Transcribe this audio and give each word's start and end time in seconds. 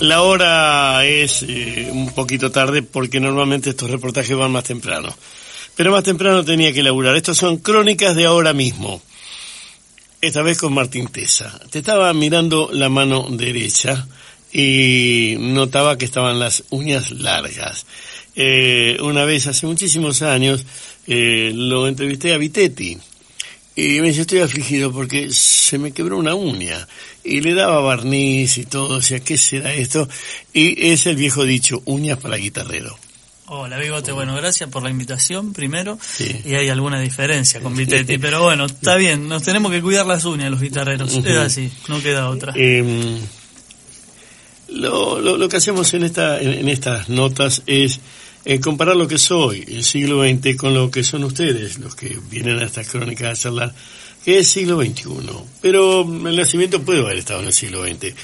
La 0.00 0.22
hora 0.22 1.04
es 1.04 1.42
eh, 1.42 1.88
un 1.90 2.10
poquito 2.10 2.52
tarde 2.52 2.82
porque 2.82 3.18
normalmente 3.18 3.70
estos 3.70 3.90
reportajes 3.90 4.36
van 4.36 4.52
más 4.52 4.62
temprano. 4.62 5.08
Pero 5.74 5.90
más 5.90 6.04
temprano 6.04 6.44
tenía 6.44 6.72
que 6.72 6.84
laburar. 6.84 7.16
Estos 7.16 7.36
son 7.36 7.58
crónicas 7.58 8.14
de 8.14 8.26
ahora 8.26 8.52
mismo. 8.52 9.02
Esta 10.20 10.42
vez 10.42 10.58
con 10.58 10.72
Martín 10.72 11.08
Tesa. 11.08 11.60
Te 11.70 11.80
estaba 11.80 12.12
mirando 12.12 12.70
la 12.72 12.88
mano 12.88 13.26
derecha 13.28 14.06
y 14.52 15.34
notaba 15.38 15.98
que 15.98 16.04
estaban 16.04 16.38
las 16.38 16.62
uñas 16.70 17.10
largas. 17.10 17.84
Eh, 18.36 18.98
una 19.00 19.24
vez 19.24 19.48
hace 19.48 19.66
muchísimos 19.66 20.22
años 20.22 20.64
eh, 21.08 21.50
lo 21.52 21.88
entrevisté 21.88 22.34
a 22.34 22.38
Vitetti 22.38 22.98
y 23.78 24.00
me 24.00 24.08
dice, 24.08 24.22
estoy 24.22 24.40
afligido 24.40 24.92
porque 24.92 25.30
se 25.30 25.78
me 25.78 25.92
quebró 25.92 26.18
una 26.18 26.34
uña. 26.34 26.88
Y 27.22 27.40
le 27.40 27.54
daba 27.54 27.80
barniz 27.80 28.58
y 28.58 28.64
todo, 28.64 28.96
o 28.96 29.02
sea, 29.02 29.20
¿qué 29.20 29.38
será 29.38 29.72
esto? 29.72 30.08
Y 30.52 30.90
es 30.90 31.06
el 31.06 31.14
viejo 31.14 31.44
dicho, 31.44 31.80
uñas 31.84 32.18
para 32.18 32.36
guitarrero. 32.38 32.98
Hola, 33.46 33.78
Bigote. 33.78 34.10
Bueno, 34.10 34.34
gracias 34.34 34.68
por 34.68 34.82
la 34.82 34.90
invitación 34.90 35.52
primero. 35.52 35.96
Y 36.44 36.54
hay 36.54 36.68
alguna 36.70 37.00
diferencia 37.00 37.60
con 37.60 37.76
Vitetti, 37.76 38.18
pero 38.18 38.42
bueno, 38.42 38.66
está 38.66 38.96
bien. 38.96 39.28
Nos 39.28 39.44
tenemos 39.44 39.70
que 39.70 39.80
cuidar 39.80 40.06
las 40.06 40.24
uñas 40.24 40.50
los 40.50 40.60
guitarreros. 40.60 41.14
Es 41.14 41.36
así, 41.36 41.70
no 41.86 42.02
queda 42.02 42.28
otra. 42.30 42.52
Eh, 42.56 43.16
lo, 44.70 45.20
lo, 45.20 45.48
que 45.48 45.56
hacemos 45.56 45.94
en, 45.94 46.02
esta, 46.02 46.40
en 46.40 46.68
estas 46.68 47.08
notas 47.08 47.62
es 47.66 48.00
eh, 48.44 48.60
comparar 48.60 48.96
lo 48.96 49.08
que 49.08 49.18
soy, 49.18 49.64
el 49.68 49.84
siglo 49.84 50.22
XX, 50.22 50.56
con 50.56 50.74
lo 50.74 50.90
que 50.90 51.04
son 51.04 51.24
ustedes, 51.24 51.78
los 51.78 51.94
que 51.94 52.18
vienen 52.30 52.58
a 52.58 52.64
estas 52.64 52.88
crónicas 52.88 53.38
a 53.38 53.42
charlar, 53.42 53.74
que 54.24 54.38
es 54.38 54.48
siglo 54.48 54.80
XXI. 54.80 55.08
Pero 55.60 56.02
el 56.02 56.36
nacimiento 56.36 56.82
puede 56.82 57.00
haber 57.00 57.18
estado 57.18 57.40
en 57.40 57.46
el 57.46 57.52
siglo 57.52 57.84
XX. 57.84 58.14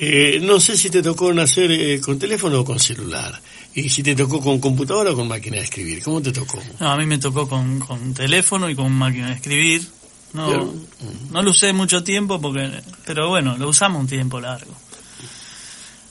Eh, 0.00 0.38
no 0.42 0.60
sé 0.60 0.76
si 0.76 0.90
te 0.90 1.02
tocó 1.02 1.32
nacer 1.32 1.70
eh, 1.72 2.00
con 2.00 2.18
teléfono 2.18 2.60
o 2.60 2.64
con 2.64 2.78
celular. 2.78 3.40
Y 3.74 3.88
si 3.88 4.02
te 4.02 4.14
tocó 4.14 4.40
con 4.40 4.58
computadora 4.60 5.10
o 5.10 5.16
con 5.16 5.28
máquina 5.28 5.56
de 5.56 5.64
escribir. 5.64 6.02
¿Cómo 6.02 6.22
te 6.22 6.32
tocó? 6.32 6.60
No, 6.80 6.90
a 6.90 6.96
mí 6.96 7.06
me 7.06 7.18
tocó 7.18 7.48
con, 7.48 7.78
con 7.80 8.14
teléfono 8.14 8.68
y 8.70 8.74
con 8.74 8.92
máquina 8.92 9.28
de 9.28 9.34
escribir. 9.34 9.82
No, 10.32 10.74
no 11.30 11.42
lo 11.42 11.50
usé 11.50 11.72
mucho 11.72 12.04
tiempo 12.04 12.40
porque, 12.40 12.70
pero 13.06 13.28
bueno, 13.28 13.56
lo 13.56 13.68
usamos 13.68 14.00
un 14.02 14.06
tiempo 14.06 14.40
largo. 14.40 14.74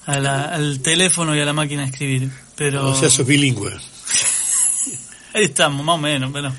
al 0.06 0.80
teléfono 0.82 1.36
y 1.36 1.40
a 1.40 1.46
la 1.46 1.54
máquina 1.54 1.84
de 1.84 1.90
escribir. 1.90 2.47
Pero... 2.58 2.90
O 2.90 2.96
sea, 2.96 3.10
sos 3.10 3.26
bilingüe. 3.26 3.72
Ahí 5.34 5.46
estamos, 5.46 5.86
más 5.86 5.96
o 5.96 6.00
menos, 6.00 6.32
pero... 6.34 6.54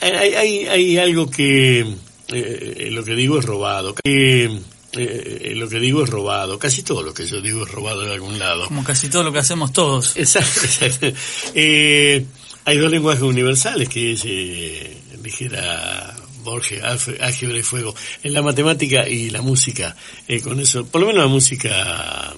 Hay, 0.00 0.34
hay, 0.34 0.66
hay 0.66 0.96
algo 0.96 1.30
que, 1.30 1.86
eh, 2.28 2.88
lo 2.90 3.04
que 3.04 3.14
digo 3.14 3.38
es 3.38 3.44
robado, 3.44 3.94
que 3.94 4.50
eh, 4.92 5.52
lo 5.54 5.68
que 5.68 5.78
digo 5.78 6.02
es 6.02 6.10
robado, 6.10 6.58
casi 6.58 6.82
todo 6.82 7.02
lo 7.02 7.14
que 7.14 7.26
yo 7.26 7.40
digo 7.40 7.64
es 7.64 7.70
robado 7.70 8.00
de 8.00 8.14
algún 8.14 8.38
lado. 8.38 8.66
Como 8.66 8.82
casi 8.82 9.08
todo 9.10 9.24
lo 9.24 9.32
que 9.32 9.38
hacemos 9.38 9.72
todos. 9.72 10.16
Exacto, 10.16 10.60
exacto. 10.64 11.12
Eh, 11.54 12.24
hay 12.64 12.78
dos 12.78 12.90
lenguajes 12.90 13.22
universales 13.22 13.88
que 13.88 14.12
es, 14.12 14.22
eh, 14.24 14.96
dijera 15.22 16.16
Borges, 16.42 16.82
álgebra 17.20 17.58
y 17.58 17.62
fuego, 17.62 17.94
en 18.22 18.32
la 18.32 18.42
matemática 18.42 19.08
y 19.08 19.30
la 19.30 19.42
música, 19.42 19.94
eh, 20.26 20.40
con 20.40 20.58
eso, 20.60 20.84
por 20.86 21.00
lo 21.00 21.08
menos 21.08 21.22
la 21.22 21.28
música 21.28 22.34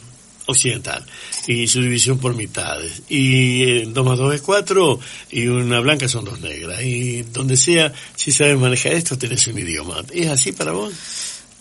occidental 0.46 1.04
y 1.46 1.66
su 1.68 1.80
división 1.80 2.18
por 2.18 2.34
mitades. 2.34 3.02
Y 3.08 3.62
eh, 3.62 3.84
dos 3.88 4.04
más 4.04 4.18
dos 4.18 4.34
es 4.34 4.42
cuatro 4.42 4.98
y 5.30 5.46
una 5.46 5.80
blanca 5.80 6.08
son 6.08 6.24
dos 6.24 6.40
negras. 6.40 6.82
Y 6.82 7.22
donde 7.22 7.56
sea, 7.56 7.92
si 8.14 8.32
sabes 8.32 8.58
manejar 8.58 8.92
esto, 8.92 9.18
tenés 9.18 9.46
un 9.46 9.58
idioma. 9.58 10.02
¿Es 10.12 10.28
así 10.28 10.52
para 10.52 10.72
vos? 10.72 10.92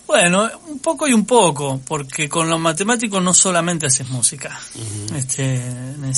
Bueno, 0.07 0.49
un 0.67 0.79
poco 0.79 1.07
y 1.07 1.13
un 1.13 1.25
poco, 1.25 1.79
porque 1.87 2.27
con 2.27 2.49
los 2.49 2.59
matemáticos 2.59 3.23
no 3.23 3.33
solamente 3.33 3.85
haces 3.85 4.09
música. 4.09 4.59
este, 5.15 5.61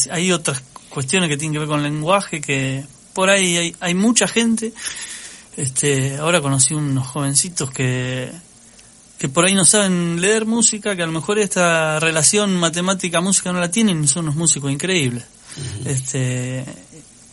hay 0.09 0.31
otras 0.31 0.63
cuestiones 0.89 1.29
que 1.29 1.37
tienen 1.37 1.53
que 1.53 1.59
ver 1.59 1.67
con 1.67 1.79
el 1.79 1.93
lenguaje 1.93 2.41
que 2.41 2.83
por 3.13 3.29
ahí 3.29 3.55
hay, 3.55 3.75
hay 3.79 3.93
mucha 3.93 4.27
gente. 4.27 4.73
Este, 5.55 6.17
ahora 6.17 6.41
conocí 6.41 6.73
unos 6.73 7.05
jovencitos 7.05 7.69
que 7.69 8.31
que 9.17 9.29
por 9.29 9.45
ahí 9.45 9.53
no 9.53 9.65
saben 9.65 10.19
leer 10.19 10.45
música, 10.45 10.95
que 10.95 11.03
a 11.03 11.05
lo 11.05 11.11
mejor 11.11 11.39
esta 11.39 11.99
relación 11.99 12.55
matemática-música 12.55 13.53
no 13.53 13.59
la 13.59 13.71
tienen 13.71 14.07
son 14.07 14.25
unos 14.25 14.35
músicos 14.35 14.71
increíbles. 14.71 15.23
este 15.85 16.65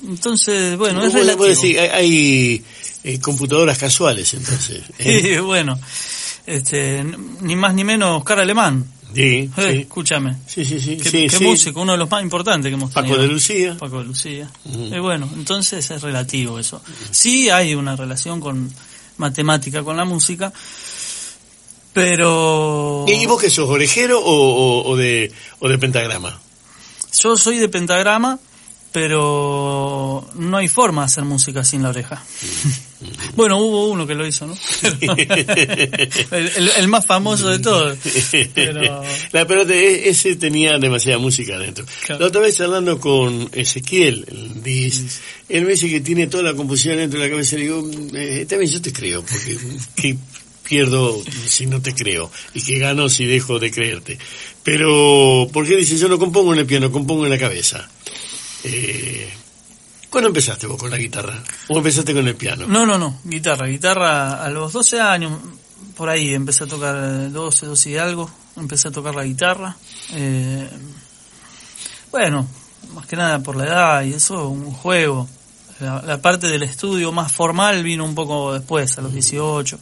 Entonces, 0.07 0.77
bueno, 0.77 1.05
es 1.05 1.13
relativo. 1.13 1.47
Decir, 1.47 1.79
hay, 1.79 2.65
eh, 3.03 3.19
computadoras 3.21 3.79
casuales, 3.79 4.35
entonces. 4.35 4.83
¿eh? 4.99 5.41
bueno, 5.41 5.79
este, 6.47 7.05
ni 7.41 7.57
más 7.57 7.75
ni 7.75 7.85
menos 7.85 8.19
Oscar 8.19 8.41
Alemán. 8.41 8.85
Sí, 9.15 9.51
eh, 9.57 9.81
Escúchame. 9.81 10.37
Sí, 10.47 10.65
sí, 10.65 10.81
sí. 10.81 10.97
¿Qué, 10.97 11.41
músico? 11.41 11.81
Uno 11.81 11.93
de 11.93 11.99
los 11.99 12.09
más 12.09 12.23
importantes 12.23 12.71
que 12.71 12.75
hemos 12.75 12.93
tenido. 12.93 13.17
Paco 13.17 13.23
de 13.23 13.29
Lucía. 13.29 13.77
Paco 13.77 13.99
de 13.99 14.05
Lucía. 14.05 14.49
bueno, 15.01 15.29
entonces 15.35 15.91
es 15.91 16.03
relativo 16.03 16.59
eso. 16.59 16.81
Sí 17.11 17.51
hay 17.51 17.75
una 17.75 17.97
relación 17.97 18.41
con 18.41 18.71
matemática 19.21 19.85
con 19.85 19.97
la 19.97 20.05
música, 20.05 20.53
pero... 21.93 23.05
¿Y 23.09 23.27
vos 23.27 23.41
que 23.41 23.51
sos, 23.51 23.69
orejero 23.69 24.21
o, 24.23 24.97
de, 24.97 25.33
o 25.59 25.69
de 25.69 25.79
pentagrama? 25.79 26.41
Yo 27.19 27.37
soy 27.37 27.59
de 27.59 27.69
pentagrama, 27.69 28.39
pero 28.93 30.29
no 30.35 30.57
hay 30.57 30.69
forma 30.69 31.03
de 31.03 31.07
hacer 31.07 31.25
música 31.25 31.65
sin 31.65 31.83
la 31.83 31.91
oreja. 31.91 32.25
bueno, 33.37 33.59
hubo 33.59 33.89
uno 33.89 34.07
que 34.07 34.15
lo 34.15 34.27
hizo, 34.27 34.47
¿no? 34.47 34.55
el, 36.33 36.89
más 36.89 37.07
famoso 37.07 37.49
de 37.51 37.59
todos. 37.59 37.99
Pero... 38.55 39.03
La 39.33 39.47
pelota, 39.47 39.75
ese 39.75 40.37
tenía 40.37 40.79
demasiada 40.79 41.19
música 41.19 41.57
adentro. 41.57 41.85
La 42.09 42.27
otra 42.27 42.41
vez 42.41 42.61
hablando 42.61 42.99
con 42.99 43.49
Ezequiel, 43.53 44.27
el 44.29 44.63
DIS, 44.63 45.21
él 45.49 45.65
me 45.65 45.73
dice 45.73 45.89
que 45.89 46.01
tiene 46.01 46.27
toda 46.27 46.45
la 46.45 46.55
composición 46.55 46.97
dentro 46.97 47.21
de 47.21 47.27
la 47.27 47.31
cabeza. 47.31 47.57
Y 47.57 47.63
digo, 47.63 47.89
eh, 48.15 48.47
también 48.49 48.71
yo 48.71 48.81
te 48.81 48.93
creo, 48.93 49.23
porque 49.23 50.17
pierdo 50.71 51.21
si 51.49 51.67
no 51.67 51.83
te 51.83 51.97
creo 51.97 52.31
y 52.55 52.63
que 52.63 52.79
gano 52.79 53.09
si 53.09 53.27
dejo 53.27 53.59
de 53.59 53.73
creerte. 53.73 54.17
Pero, 54.63 55.49
¿por 55.53 55.67
qué 55.67 55.75
dices 55.75 55.99
yo 55.99 56.09
no 56.09 56.17
compongo 56.17 56.53
en 56.53 56.61
el 56.61 56.67
piano, 56.67 56.93
compongo 56.93 57.25
en 57.25 57.31
la 57.31 57.39
cabeza? 57.39 57.91
Eh, 58.63 59.29
¿Cuándo 60.09 60.29
empezaste 60.29 60.69
vos 60.69 60.79
con 60.79 60.93
la 60.93 60.97
guitarra? 60.97 61.43
¿O 61.71 61.79
empezaste 61.79 62.15
con 62.15 62.29
el 62.29 62.37
piano? 62.37 62.67
No, 62.69 62.87
no, 62.87 62.99
no, 62.99 63.19
guitarra, 63.25 63.67
guitarra 63.67 64.45
a 64.45 64.49
los 64.51 64.73
12 64.73 65.01
años, 65.01 65.41
por 65.97 66.09
ahí 66.09 66.35
empecé 66.35 66.65
a 66.65 66.69
tocar 66.69 67.33
12, 67.33 67.67
12 67.67 67.91
y 67.91 67.97
algo, 67.97 68.31
empecé 68.57 68.89
a 68.89 68.93
tocar 68.93 69.17
la 69.17 69.25
guitarra. 69.25 69.77
Eh, 70.13 70.71
bueno, 72.13 72.47
más 72.95 73.07
que 73.07 73.17
nada 73.17 73.41
por 73.41 73.57
la 73.57 73.65
edad 73.65 74.05
y 74.05 74.13
eso, 74.13 74.49
un 74.49 74.71
juego. 74.71 75.29
La, 75.81 76.01
la, 76.03 76.23
parte 76.23 76.47
del 76.47 76.63
estudio 76.63 77.11
más 77.11 77.33
formal 77.33 77.83
vino 77.83 78.05
un 78.05 78.15
poco 78.15 78.53
después, 78.53 78.99
a 78.99 79.01
los 79.01 79.13
18 79.13 79.81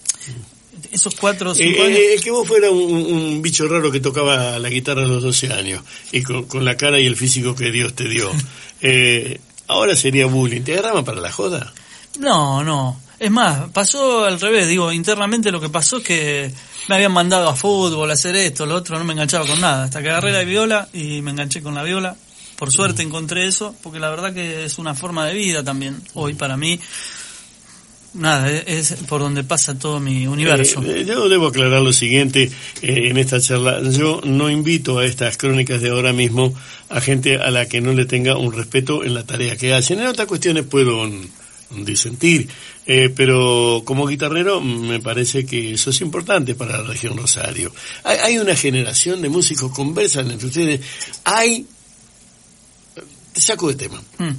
esos 0.93 1.15
cuatro 1.15 1.50
o 1.50 1.55
cinco 1.55 1.83
eh, 1.83 2.15
eh, 2.15 2.21
que 2.21 2.31
vos 2.31 2.47
fuera 2.47 2.71
un, 2.71 3.41
bicho 3.43 3.69
raro 3.69 3.91
que 3.91 4.00
tocaba 4.00 4.59
la 4.59 4.69
guitarra 4.69 5.05
a 5.05 5.06
los 5.06 5.22
12 5.22 5.53
años 5.53 5.83
y 6.12 6.22
con, 6.22 6.65
la 6.65 6.77
cara 6.77 7.00
y 7.00 7.06
el 7.06 7.16
físico 7.16 7.55
que 7.55 7.71
Dios 7.71 7.94
te 7.94 8.09
dio. 8.09 8.31
eh, 8.81 9.41
ahora 9.69 9.94
sería 9.97 10.27
bullying. 10.27 10.62
¿Te 10.62 10.72
agarraban 10.72 11.05
para 11.05 11.21
la 11.21 11.33
joda? 11.33 11.72
No, 12.19 12.65
no. 12.65 13.00
Es 13.19 13.31
más, 13.31 13.71
pasó 13.71 14.25
al 14.25 14.41
revés. 14.41 14.69
Digo, 14.69 14.93
internamente 14.93 15.50
lo 15.50 15.61
que 15.61 15.69
pasó 15.69 15.99
es 15.99 16.05
que 16.05 16.53
me 16.89 16.95
habían 16.95 17.12
mandado 17.12 17.49
a 17.49 17.56
fútbol, 17.56 18.10
a 18.10 18.15
hacer 18.15 18.37
esto, 18.37 18.65
lo 18.65 18.77
otro, 18.77 18.99
no 18.99 19.05
me 19.05 19.12
enganchaba 19.12 19.47
con 19.47 19.60
nada. 19.60 19.84
Hasta 19.84 20.03
que 20.03 20.10
agarré 20.10 20.33
la 20.33 20.45
viola 20.45 20.89
y 20.93 21.21
me 21.22 21.33
enganché 21.33 21.62
con 21.62 21.75
la 21.75 21.83
viola. 21.83 22.16
Por 22.56 22.72
suerte 22.72 23.03
encontré 23.03 23.47
eso, 23.47 23.75
porque 23.83 24.00
la 24.00 24.10
verdad 24.10 24.34
que 24.34 24.65
es 24.65 24.78
una 24.78 24.95
forma 24.95 25.27
de 25.27 25.34
vida 25.34 25.62
también, 25.62 26.03
hoy 26.15 26.34
para 26.34 26.56
mí 26.56 26.81
nada, 28.15 28.51
es 28.51 28.95
por 29.09 29.21
donde 29.21 29.45
pasa 29.45 29.79
todo 29.79 30.01
mi 30.01 30.27
universo. 30.27 30.83
Eh, 30.83 31.05
yo 31.07 31.29
debo 31.29 31.49
aclarar 31.49 31.83
lo 31.83 31.93
siguiente 31.93 32.51
eh, 32.83 33.09
en 33.11 33.17
esta 33.17 33.41
charla. 33.41 33.81
Yo 33.91 34.21
no 34.25 34.51
invito 34.51 34.99
a 34.99 35.07
estas 35.07 35.37
crónicas 35.37 35.81
de 35.81 35.91
ahora 35.91 36.13
mismo 36.13 36.55
a 36.89 37.01
gente 37.01 37.37
a 37.37 37.51
la 37.51 37.66
que 37.66 37.81
no 37.81 37.93
le 37.93 38.07
tenga 38.07 38.37
un 38.37 38.53
respeto 38.53 39.05
en 39.05 39.15
la 39.15 39.25
tarea 39.25 39.57
que 39.57 39.75
hacen. 39.75 40.01
En 40.01 40.07
otras 40.07 40.27
cuestiones 40.27 40.65
puedo 40.65 41.09
disentir, 41.71 42.49
eh, 42.87 43.13
pero 43.15 43.83
como 43.84 44.07
guitarrero 44.07 44.61
me 44.61 45.01
parece 45.01 45.45
que 45.45 45.75
eso 45.75 45.91
es 45.91 46.01
importante 46.01 46.54
para 46.54 46.78
la 46.78 46.84
región 46.84 47.16
Rosario. 47.16 47.72
Hay, 48.04 48.39
una 48.39 48.57
generación 48.57 49.21
de 49.21 49.28
músicos 49.28 49.72
conversan 49.72 50.31
entre 50.31 50.47
ustedes. 50.47 50.81
Hay... 51.25 51.66
Te 53.33 53.41
saco 53.41 53.69
de 53.69 53.75
tema. 53.75 54.03
Mm. 54.19 54.31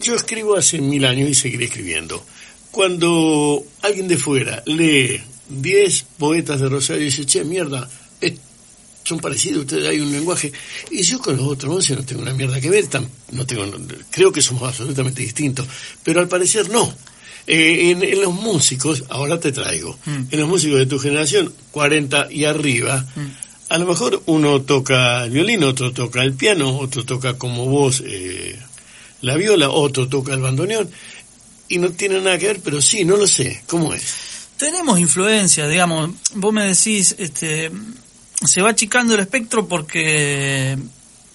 Yo 0.00 0.14
escribo 0.14 0.56
hace 0.56 0.80
mil 0.80 1.04
años 1.04 1.30
y 1.30 1.34
seguiré 1.34 1.66
escribiendo. 1.66 2.24
Cuando 2.70 3.64
alguien 3.82 4.08
de 4.08 4.18
fuera 4.18 4.62
lee 4.66 5.20
10 5.48 6.06
poetas 6.18 6.60
de 6.60 6.68
Rosario 6.68 7.02
y 7.02 7.06
dice, 7.06 7.24
che, 7.24 7.44
mierda, 7.44 7.88
son 9.06 9.20
parecidos, 9.20 9.60
ustedes 9.60 9.86
hay 9.86 10.00
un 10.00 10.10
lenguaje. 10.10 10.52
Y 10.90 11.02
yo 11.02 11.20
con 11.20 11.36
los 11.36 11.46
otros 11.46 11.76
once 11.76 11.94
no 11.94 12.04
tengo 12.04 12.22
una 12.22 12.34
mierda 12.34 12.60
que 12.60 12.68
ver, 12.68 12.86
no 13.32 13.46
tengo, 13.46 13.64
creo 14.10 14.32
que 14.32 14.42
somos 14.42 14.64
absolutamente 14.64 15.22
distintos, 15.22 15.66
pero 16.02 16.20
al 16.20 16.28
parecer 16.28 16.68
no. 16.70 16.92
Eh, 17.46 17.92
en, 17.92 18.20
los 18.20 18.34
músicos, 18.34 19.04
ahora 19.08 19.38
te 19.38 19.52
traigo, 19.52 19.96
mm. 20.04 20.24
en 20.32 20.40
los 20.40 20.48
músicos 20.48 20.80
de 20.80 20.86
tu 20.86 20.98
generación, 20.98 21.52
40 21.70 22.32
y 22.32 22.44
arriba, 22.44 23.06
mm. 23.14 23.72
a 23.72 23.78
lo 23.78 23.86
mejor 23.86 24.20
uno 24.26 24.62
toca 24.62 25.24
el 25.24 25.30
violín, 25.30 25.62
otro 25.62 25.92
toca 25.92 26.24
el 26.24 26.32
piano, 26.32 26.76
otro 26.76 27.04
toca 27.04 27.38
como 27.38 27.66
vos 27.66 28.02
eh, 28.04 28.58
la 29.22 29.36
viola, 29.36 29.70
otro 29.70 30.08
toca 30.08 30.34
el 30.34 30.40
bandoneón, 30.40 30.90
y 31.68 31.78
no 31.78 31.90
tiene 31.90 32.20
nada 32.20 32.38
que 32.38 32.46
ver, 32.46 32.60
pero 32.62 32.80
sí, 32.80 33.04
no 33.04 33.16
lo 33.16 33.26
sé, 33.26 33.62
¿cómo 33.66 33.92
es? 33.92 34.04
Tenemos 34.56 34.98
influencia, 34.98 35.68
digamos, 35.68 36.10
vos 36.34 36.52
me 36.52 36.64
decís, 36.64 37.14
este, 37.18 37.70
se 38.44 38.62
va 38.62 38.70
achicando 38.70 39.14
el 39.14 39.20
espectro 39.20 39.66
porque 39.66 40.76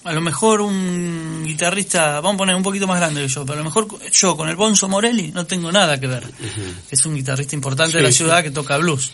a 0.04 0.12
lo 0.12 0.20
mejor 0.20 0.60
un 0.60 1.44
guitarrista, 1.44 2.20
vamos 2.20 2.34
a 2.34 2.38
poner 2.38 2.56
un 2.56 2.62
poquito 2.62 2.86
más 2.86 2.98
grande 2.98 3.22
que 3.22 3.28
yo, 3.28 3.44
pero 3.44 3.54
a 3.54 3.58
lo 3.58 3.64
mejor 3.64 3.86
yo 4.10 4.36
con 4.36 4.48
el 4.48 4.56
Bonzo 4.56 4.88
Morelli 4.88 5.30
no 5.30 5.46
tengo 5.46 5.70
nada 5.70 6.00
que 6.00 6.08
ver. 6.08 6.24
Es 6.90 7.06
un 7.06 7.14
guitarrista 7.14 7.54
importante 7.54 7.98
de 7.98 8.02
la 8.02 8.12
ciudad 8.12 8.42
que 8.42 8.50
toca 8.50 8.76
blues. 8.78 9.12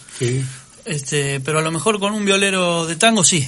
Este, 0.84 1.40
pero 1.40 1.58
a 1.58 1.62
lo 1.62 1.70
mejor 1.70 2.00
con 2.00 2.14
un 2.14 2.24
violero 2.24 2.86
de 2.86 2.96
tango 2.96 3.22
sí, 3.22 3.46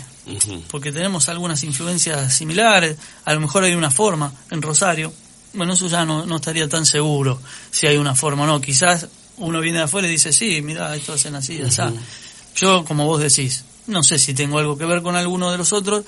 porque 0.70 0.92
tenemos 0.92 1.28
algunas 1.28 1.62
influencias 1.64 2.34
similares, 2.34 2.96
a 3.24 3.34
lo 3.34 3.40
mejor 3.40 3.64
hay 3.64 3.74
una 3.74 3.90
forma 3.90 4.32
en 4.50 4.62
Rosario. 4.62 5.12
Bueno, 5.52 5.72
eso 5.72 5.88
ya 5.88 6.04
no, 6.04 6.26
no 6.26 6.36
estaría 6.36 6.68
tan 6.68 6.86
seguro 6.86 7.40
si 7.70 7.86
hay 7.86 7.96
una 7.96 8.14
forma 8.14 8.44
o 8.44 8.46
no. 8.46 8.60
Quizás 8.60 9.08
uno 9.38 9.60
viene 9.60 9.78
de 9.78 9.84
afuera 9.84 10.06
y 10.06 10.12
dice, 10.12 10.32
sí, 10.32 10.62
mira, 10.62 10.94
esto 10.94 11.14
hacen 11.14 11.34
así, 11.34 11.60
así. 11.60 11.82
Yo, 12.54 12.84
como 12.84 13.06
vos 13.06 13.20
decís, 13.20 13.64
no 13.86 14.02
sé 14.02 14.18
si 14.18 14.34
tengo 14.34 14.58
algo 14.58 14.76
que 14.76 14.84
ver 14.84 15.02
con 15.02 15.16
alguno 15.16 15.50
de 15.50 15.58
los 15.58 15.72
otros, 15.72 16.04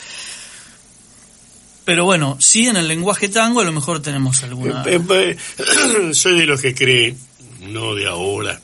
pero 1.85 2.05
bueno, 2.05 2.37
sí 2.41 2.67
en 2.69 2.77
el 2.77 2.87
lenguaje 2.87 3.29
tango 3.29 3.61
a 3.61 3.65
lo 3.65 3.73
mejor 3.73 4.01
tenemos 4.01 4.43
alguna... 4.43 4.85
Eh, 4.87 5.01
eh, 5.11 5.37
eh, 5.59 6.15
soy 6.15 6.39
de 6.39 6.47
los 6.47 6.61
que 6.61 6.75
cree, 6.75 7.17
no 7.69 7.95
de 7.95 8.07
ahora, 8.07 8.61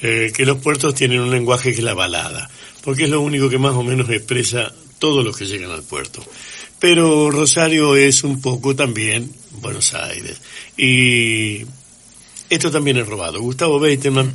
que 0.00 0.44
los 0.44 0.58
puertos 0.58 0.94
tienen 0.94 1.20
un 1.20 1.30
lenguaje 1.30 1.72
que 1.72 1.78
es 1.78 1.84
la 1.84 1.94
balada, 1.94 2.50
porque 2.82 3.04
es 3.04 3.10
lo 3.10 3.20
único 3.20 3.48
que 3.48 3.58
más 3.58 3.74
o 3.74 3.82
menos 3.82 4.08
expresa 4.10 4.72
todos 4.98 5.24
los 5.24 5.36
que 5.36 5.46
llegan 5.46 5.70
al 5.70 5.82
puerto. 5.82 6.24
Pero 6.78 7.30
Rosario 7.30 7.96
es 7.96 8.22
un 8.24 8.40
poco 8.40 8.74
también 8.76 9.32
Buenos 9.60 9.94
Aires. 9.94 10.40
Y 10.76 11.64
esto 12.48 12.70
también 12.70 12.98
es 12.98 13.06
robado. 13.06 13.40
Gustavo 13.40 13.80
Beiteman 13.80 14.32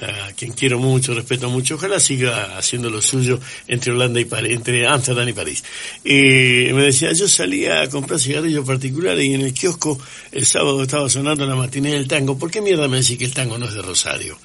a 0.00 0.32
quien 0.32 0.52
quiero 0.52 0.78
mucho, 0.78 1.14
respeto 1.14 1.48
mucho, 1.48 1.76
ojalá 1.76 2.00
siga 2.00 2.58
haciendo 2.58 2.90
lo 2.90 3.00
suyo 3.00 3.38
entre 3.68 3.92
Holanda 3.92 4.20
y 4.20 4.24
París, 4.24 4.52
entre 4.56 4.86
Amsterdam 4.86 5.28
y 5.28 5.32
París. 5.32 5.62
Y 6.02 6.72
me 6.72 6.82
decía, 6.82 7.12
yo 7.12 7.28
salía 7.28 7.82
a 7.82 7.88
comprar 7.88 8.18
cigarrillos 8.18 8.66
particulares 8.66 9.24
y 9.24 9.34
en 9.34 9.42
el 9.42 9.54
kiosco 9.54 9.98
el 10.32 10.46
sábado 10.46 10.82
estaba 10.82 11.08
sonando 11.08 11.46
la 11.46 11.54
matiné 11.54 11.92
del 11.92 12.08
tango. 12.08 12.36
¿Por 12.36 12.50
qué 12.50 12.60
mierda 12.60 12.88
me 12.88 12.98
decís 12.98 13.18
que 13.18 13.24
el 13.24 13.34
tango 13.34 13.56
no 13.56 13.66
es 13.66 13.74
de 13.74 13.82
Rosario? 13.82 14.36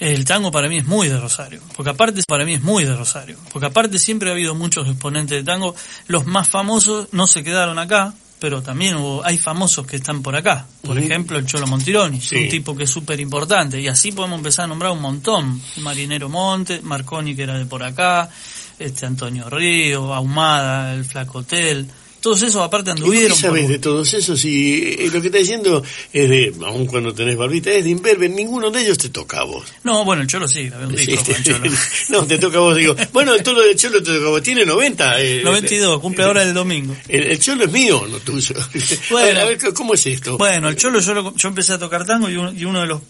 El 0.00 0.24
tango 0.24 0.52
para 0.52 0.68
mí 0.68 0.78
es 0.78 0.86
muy 0.86 1.08
de 1.08 1.18
Rosario, 1.18 1.60
porque 1.76 1.90
aparte 1.90 2.22
para 2.26 2.44
mí 2.44 2.54
es 2.54 2.62
muy 2.62 2.84
de 2.84 2.94
Rosario, 2.94 3.36
porque 3.52 3.66
aparte 3.66 3.98
siempre 3.98 4.28
ha 4.28 4.32
habido 4.32 4.54
muchos 4.54 4.86
exponentes 4.86 5.38
de 5.38 5.44
tango, 5.44 5.74
los 6.06 6.26
más 6.26 6.48
famosos 6.48 7.08
no 7.12 7.26
se 7.26 7.42
quedaron 7.42 7.78
acá, 7.78 8.14
pero 8.38 8.62
también 8.62 8.96
hay 9.24 9.38
famosos 9.38 9.86
que 9.86 9.96
están 9.96 10.22
por 10.22 10.36
acá. 10.36 10.66
Por 10.82 10.96
ejemplo, 10.96 11.38
el 11.38 11.46
Cholo 11.46 11.66
Montironi, 11.66 12.18
un 12.18 12.48
tipo 12.48 12.76
que 12.76 12.84
es 12.84 12.90
súper 12.90 13.18
importante. 13.18 13.80
Y 13.80 13.88
así 13.88 14.12
podemos 14.12 14.38
empezar 14.38 14.66
a 14.66 14.68
nombrar 14.68 14.92
un 14.92 15.00
montón. 15.00 15.60
Marinero 15.78 16.28
Monte, 16.28 16.80
Marconi, 16.82 17.34
que 17.34 17.42
era 17.42 17.58
de 17.58 17.66
por 17.66 17.82
acá, 17.82 18.30
este 18.78 19.06
Antonio 19.06 19.50
Río, 19.50 20.14
Ahumada, 20.14 20.94
el 20.94 21.04
Flaco 21.04 21.38
Hotel 21.38 21.88
todos 22.20 22.42
esos 22.42 22.62
aparte 22.62 22.90
anduvieron. 22.90 23.36
¿Qué 23.36 23.42
sabes 23.42 23.68
de 23.68 23.78
todos 23.78 24.12
esos? 24.14 24.44
Y 24.44 24.96
eh, 24.98 25.10
lo 25.12 25.20
que 25.20 25.28
está 25.28 25.38
diciendo 25.38 25.82
es 26.12 26.28
de, 26.28 26.54
aun 26.64 26.86
cuando 26.86 27.14
tenés 27.14 27.36
barbita, 27.36 27.70
es 27.70 27.84
de 27.84 27.90
imberbe, 27.90 28.28
ninguno 28.28 28.70
de 28.70 28.82
ellos 28.82 28.98
te 28.98 29.08
toca 29.08 29.40
a 29.40 29.44
vos. 29.44 29.64
No, 29.84 30.04
bueno, 30.04 30.22
el 30.22 30.28
Cholo 30.28 30.48
sí, 30.48 30.70
un 30.70 30.94
disco 30.94 31.32
Cholo. 31.42 31.70
no, 32.08 32.26
te 32.26 32.38
toca 32.38 32.58
a 32.58 32.60
vos, 32.60 32.76
digo, 32.76 32.96
bueno, 33.12 33.34
el 33.34 33.42
Cholo 33.42 33.62
del 33.62 33.76
Cholo 33.76 34.02
te 34.02 34.12
toca 34.12 34.26
a 34.26 34.30
vos, 34.30 34.42
tiene 34.42 34.64
90. 34.64 35.20
Eh, 35.20 35.42
92, 35.44 36.00
cumple 36.00 36.24
ahora 36.24 36.42
el 36.42 36.54
domingo. 36.54 36.96
El, 37.08 37.38
Cholo 37.38 37.64
es 37.64 37.72
mío, 37.72 38.06
no 38.10 38.18
tuyo. 38.18 38.54
Bueno, 39.10 39.40
a 39.40 39.44
ver, 39.44 39.58
¿cómo 39.74 39.94
es 39.94 40.06
esto? 40.06 40.38
Bueno, 40.38 40.68
el 40.68 40.76
Cholo 40.76 41.00
yo, 41.00 41.34
yo 41.34 41.48
empecé 41.48 41.74
a 41.74 41.78
tocar 41.78 42.04
tango 42.04 42.28
y, 42.28 42.34
y 42.34 42.64
uno 42.64 42.80
de 42.80 42.86
los 42.86 43.00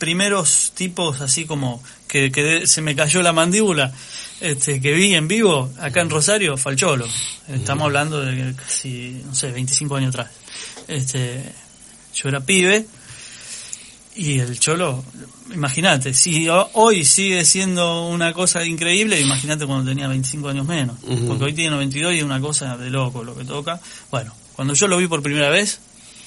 primeros 0.00 0.72
tipos 0.74 1.20
así 1.20 1.44
como 1.44 1.80
que, 2.08 2.32
que 2.32 2.66
se 2.66 2.80
me 2.80 2.96
cayó 2.96 3.22
la 3.22 3.32
mandíbula 3.32 3.92
este, 4.40 4.80
que 4.80 4.94
vi 4.94 5.14
en 5.14 5.28
vivo 5.28 5.70
acá 5.78 6.00
en 6.00 6.08
Rosario 6.08 6.56
fue 6.56 6.74
Cholo. 6.74 7.06
Estamos 7.46 7.84
hablando 7.84 8.20
de 8.22 8.54
casi, 8.54 9.22
no 9.26 9.34
sé, 9.34 9.52
25 9.52 9.96
años 9.96 10.14
atrás. 10.14 10.30
Este, 10.88 11.44
yo 12.14 12.28
era 12.30 12.40
pibe 12.40 12.86
y 14.16 14.38
el 14.38 14.58
Cholo, 14.58 15.04
imagínate, 15.52 16.14
si 16.14 16.48
hoy 16.48 17.04
sigue 17.04 17.44
siendo 17.44 18.08
una 18.08 18.32
cosa 18.32 18.64
increíble, 18.64 19.20
imagínate 19.20 19.66
cuando 19.66 19.90
tenía 19.90 20.08
25 20.08 20.48
años 20.48 20.66
menos. 20.66 20.96
Porque 21.28 21.44
hoy 21.44 21.52
tiene 21.52 21.72
92 21.72 22.14
y 22.14 22.18
es 22.18 22.24
una 22.24 22.40
cosa 22.40 22.78
de 22.78 22.88
loco 22.88 23.22
lo 23.22 23.36
que 23.36 23.44
toca. 23.44 23.78
Bueno, 24.10 24.34
cuando 24.56 24.72
yo 24.72 24.88
lo 24.88 24.96
vi 24.96 25.06
por 25.06 25.22
primera 25.22 25.50
vez, 25.50 25.80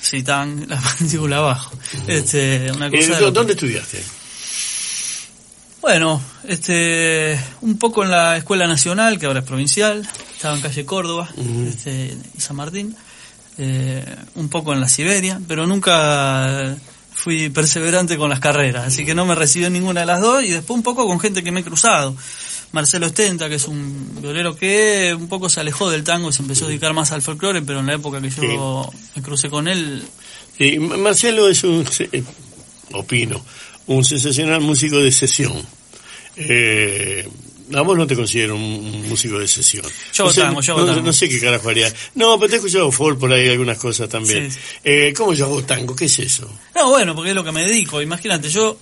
sí, 0.04 0.22
tan 0.22 0.68
la 0.68 0.80
mandíbula 0.80 1.38
abajo. 1.38 1.72
Este, 2.08 2.72
una 2.72 2.92
cosa 2.92 3.20
eh, 3.20 3.32
¿Dónde 3.32 3.54
estudiaste? 3.54 4.04
Bueno, 5.82 6.22
este, 6.48 7.38
un 7.62 7.78
poco 7.78 8.04
en 8.04 8.12
la 8.12 8.38
Escuela 8.38 8.68
Nacional, 8.68 9.20
que 9.20 9.26
ahora 9.26 9.40
es 9.40 9.46
provincial, 9.46 10.08
estaba 10.34 10.56
en 10.56 10.62
calle 10.62 10.86
Córdoba 10.86 11.30
este, 11.68 12.16
y 12.38 12.40
San 12.40 12.56
Martín, 12.56 12.96
eh, 13.58 14.06
un 14.36 14.48
poco 14.48 14.74
en 14.74 14.80
la 14.80 14.88
Siberia, 14.88 15.42
pero 15.46 15.68
nunca 15.68 16.76
fui 17.12 17.50
perseverante 17.50 18.18
con 18.18 18.30
las 18.30 18.40
carreras, 18.40 18.88
así 18.88 19.04
que 19.04 19.14
no 19.14 19.26
me 19.26 19.36
recibió 19.36 19.70
ninguna 19.70 20.02
de 20.02 20.06
las 20.06 20.22
dos 20.22 20.44
y 20.44 20.52
después 20.52 20.78
un 20.78 20.84
poco 20.84 21.06
con 21.06 21.20
gente 21.20 21.44
que 21.44 21.52
me 21.52 21.60
he 21.60 21.64
cruzado. 21.64 22.16
Marcelo 22.74 23.06
Estenta, 23.06 23.48
que 23.48 23.56
es 23.56 23.68
un 23.68 24.20
violero 24.20 24.56
que 24.56 25.16
un 25.16 25.30
poco 25.30 25.48
se 25.48 25.60
alejó 25.60 25.92
del 25.92 26.04
tango 26.04 26.30
y 26.30 26.34
se 26.34 26.42
empezó 26.42 26.66
a 26.66 26.70
dedicar 26.70 26.92
más 26.94 27.12
al 27.12 27.22
folclore, 27.22 27.62
pero 27.62 27.80
en 27.80 27.86
la 27.86 27.94
época 27.94 28.20
que 28.20 28.32
yo 28.32 28.92
me 29.16 29.22
crucé 29.22 29.48
con 29.48 29.68
él... 29.68 30.04
Sí, 30.58 30.80
Marcelo 30.80 31.48
es 31.48 31.64
un, 31.64 31.86
eh, 32.12 32.24
opino, 32.94 33.46
un 33.86 34.04
sensacional 34.04 34.62
músico 34.62 34.98
de 34.98 35.12
sesión. 35.12 35.54
Eh, 36.36 37.30
a 37.76 37.82
vos 37.82 37.96
no 37.96 38.08
te 38.08 38.16
considero 38.16 38.56
un, 38.56 39.08
músico 39.08 39.38
de 39.38 39.48
sesión. 39.48 39.86
Yo 40.12 40.26
no 40.26 40.32
sé, 40.32 40.42
yo 40.64 40.78
no, 40.78 41.00
no, 41.00 41.14
sé 41.14 41.30
qué 41.30 41.40
carajo 41.40 41.70
haría. 41.70 41.94
No, 42.16 42.40
pero 42.40 42.50
te 42.50 42.56
he 42.56 42.58
escuchado 42.58 42.92
folk 42.92 43.20
por 43.20 43.32
ahí, 43.32 43.50
algunas 43.50 43.78
cosas 43.78 44.10
también. 44.10 44.50
Eh, 44.84 45.14
¿Cómo 45.16 45.34
yo 45.34 45.46
hago 45.46 45.64
tango? 45.64 45.96
¿Qué 45.96 46.06
es 46.06 46.18
eso? 46.18 46.50
No, 46.76 46.90
bueno, 46.90 47.14
porque 47.14 47.30
es 47.30 47.36
lo 47.36 47.44
que 47.44 47.52
me 47.52 47.64
dedico. 47.64 48.02
Imagínate, 48.02 48.50
yo, 48.50 48.80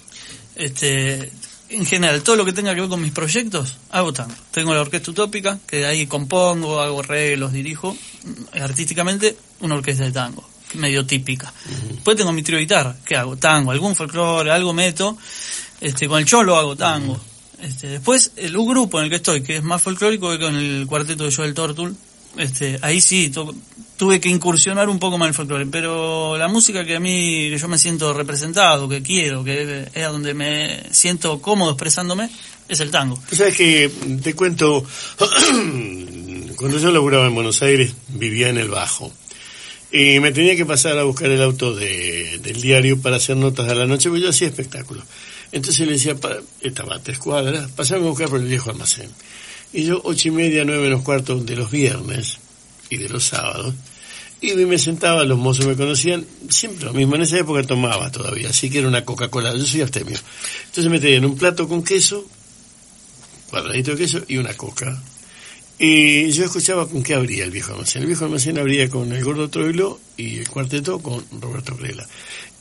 este, 0.55 1.29
en 1.71 1.85
general, 1.85 2.21
todo 2.21 2.35
lo 2.35 2.45
que 2.45 2.53
tenga 2.53 2.75
que 2.75 2.81
ver 2.81 2.89
con 2.89 3.01
mis 3.01 3.11
proyectos, 3.11 3.77
hago 3.89 4.13
tango. 4.13 4.35
Tengo 4.51 4.73
la 4.73 4.81
orquesta 4.81 5.11
utópica, 5.11 5.57
que 5.65 5.85
ahí 5.85 6.05
compongo, 6.05 6.81
hago 6.81 6.99
arreglos, 6.99 7.53
dirijo. 7.53 7.95
Artísticamente, 8.53 9.37
una 9.61 9.75
orquesta 9.75 10.03
de 10.03 10.11
tango 10.11 10.51
medio 10.75 11.05
típica. 11.05 11.51
Después 11.89 12.17
tengo 12.17 12.31
mi 12.31 12.43
trío 12.43 12.57
de 12.57 12.63
guitarra, 12.63 12.95
¿qué 13.05 13.15
hago? 13.15 13.35
Tango, 13.37 13.71
algún 13.71 13.95
folclore, 13.95 14.51
algo 14.51 14.73
meto. 14.73 15.17
Este, 15.79 16.07
con 16.07 16.19
el 16.19 16.25
cholo 16.25 16.57
hago 16.57 16.75
tango. 16.75 17.19
Este, 17.61 17.87
después, 17.87 18.31
el 18.37 18.55
un 18.55 18.67
grupo 18.67 18.99
en 18.99 19.05
el 19.05 19.09
que 19.09 19.17
estoy, 19.17 19.41
que 19.41 19.57
es 19.57 19.63
más 19.63 19.81
folclórico 19.81 20.31
que 20.31 20.39
con 20.39 20.55
el 20.55 20.85
cuarteto 20.87 21.25
de 21.25 21.35
Joel 21.35 21.53
Tortul, 21.53 21.95
este, 22.37 22.79
ahí 22.81 23.01
sí 23.01 23.31
tuve 24.01 24.19
que 24.19 24.29
incursionar 24.29 24.89
un 24.89 24.97
poco 24.97 25.19
más 25.19 25.27
en 25.27 25.29
el 25.29 25.35
folclore, 25.35 25.67
pero 25.67 26.35
la 26.35 26.47
música 26.47 26.83
que 26.83 26.95
a 26.95 26.99
mí, 26.99 27.51
que 27.51 27.57
yo 27.59 27.67
me 27.67 27.77
siento 27.77 28.11
representado, 28.15 28.89
que 28.89 29.03
quiero, 29.03 29.43
que 29.43 29.89
es 29.93 30.07
donde 30.07 30.33
me 30.33 30.91
siento 30.91 31.39
cómodo 31.39 31.73
expresándome, 31.73 32.27
es 32.67 32.79
el 32.79 32.89
tango. 32.89 33.21
sabes 33.31 33.55
que 33.55 33.91
te 34.23 34.33
cuento, 34.33 34.83
cuando 36.55 36.79
yo 36.79 36.89
laburaba 36.91 37.27
en 37.27 37.35
Buenos 37.35 37.61
Aires, 37.61 37.93
vivía 38.07 38.49
en 38.49 38.57
el 38.57 38.69
Bajo. 38.69 39.13
Y 39.91 40.19
me 40.19 40.31
tenía 40.31 40.55
que 40.55 40.65
pasar 40.65 40.97
a 40.97 41.03
buscar 41.03 41.29
el 41.29 41.43
auto 41.43 41.75
de, 41.75 42.39
del 42.39 42.59
diario 42.59 42.99
para 42.99 43.17
hacer 43.17 43.37
notas 43.37 43.69
a 43.69 43.75
la 43.75 43.85
noche, 43.85 44.09
porque 44.09 44.23
yo 44.23 44.29
hacía 44.29 44.47
espectáculos. 44.47 45.03
Entonces 45.51 45.85
le 45.85 45.93
decía, 45.93 46.15
estaba 46.61 46.95
a 46.95 47.03
tres 47.03 47.19
cuadras, 47.19 47.69
pasame 47.73 48.07
a 48.07 48.09
buscar 48.09 48.29
por 48.29 48.39
el 48.39 48.47
viejo 48.47 48.71
almacén. 48.71 49.11
Y 49.71 49.83
yo, 49.83 50.01
ocho 50.03 50.29
y 50.29 50.31
media, 50.31 50.65
nueve 50.65 50.85
menos 50.85 51.03
cuarto 51.03 51.37
de 51.37 51.55
los 51.55 51.69
viernes 51.69 52.39
y 52.89 52.97
de 52.97 53.07
los 53.07 53.25
sábados, 53.25 53.75
y 54.41 54.53
me 54.65 54.79
sentaba, 54.79 55.23
los 55.23 55.37
mozos 55.37 55.67
me 55.67 55.75
conocían, 55.75 56.25
siempre 56.49 56.85
lo 56.85 56.93
mismo, 56.93 57.15
en 57.15 57.21
esa 57.21 57.37
época 57.37 57.61
tomaba 57.63 58.11
todavía, 58.11 58.49
así 58.49 58.69
que 58.69 58.79
era 58.79 58.87
una 58.87 59.05
Coca-Cola, 59.05 59.55
yo 59.55 59.65
soy 59.65 59.81
abstemio. 59.81 60.17
Entonces 60.65 60.91
me 60.91 60.99
tenían 60.99 61.25
un 61.25 61.37
plato 61.37 61.67
con 61.67 61.83
queso, 61.83 62.25
cuadradito 63.51 63.91
de 63.91 63.97
queso 63.97 64.21
y 64.27 64.37
una 64.37 64.55
coca. 64.55 64.99
Y 65.77 66.29
yo 66.31 66.45
escuchaba 66.45 66.87
con 66.87 67.01
qué 67.01 67.15
abría 67.15 67.43
el 67.43 67.49
viejo 67.49 67.73
almacén. 67.73 68.03
El 68.03 68.07
viejo 68.07 68.25
almacén 68.25 68.59
abría 68.59 68.87
con 68.87 69.11
el 69.11 69.23
gordo 69.23 69.49
Troilo 69.49 69.99
y 70.15 70.37
el 70.37 70.47
cuarteto 70.47 70.99
con 70.99 71.25
Roberto 71.39 71.75
Grela. 71.75 72.07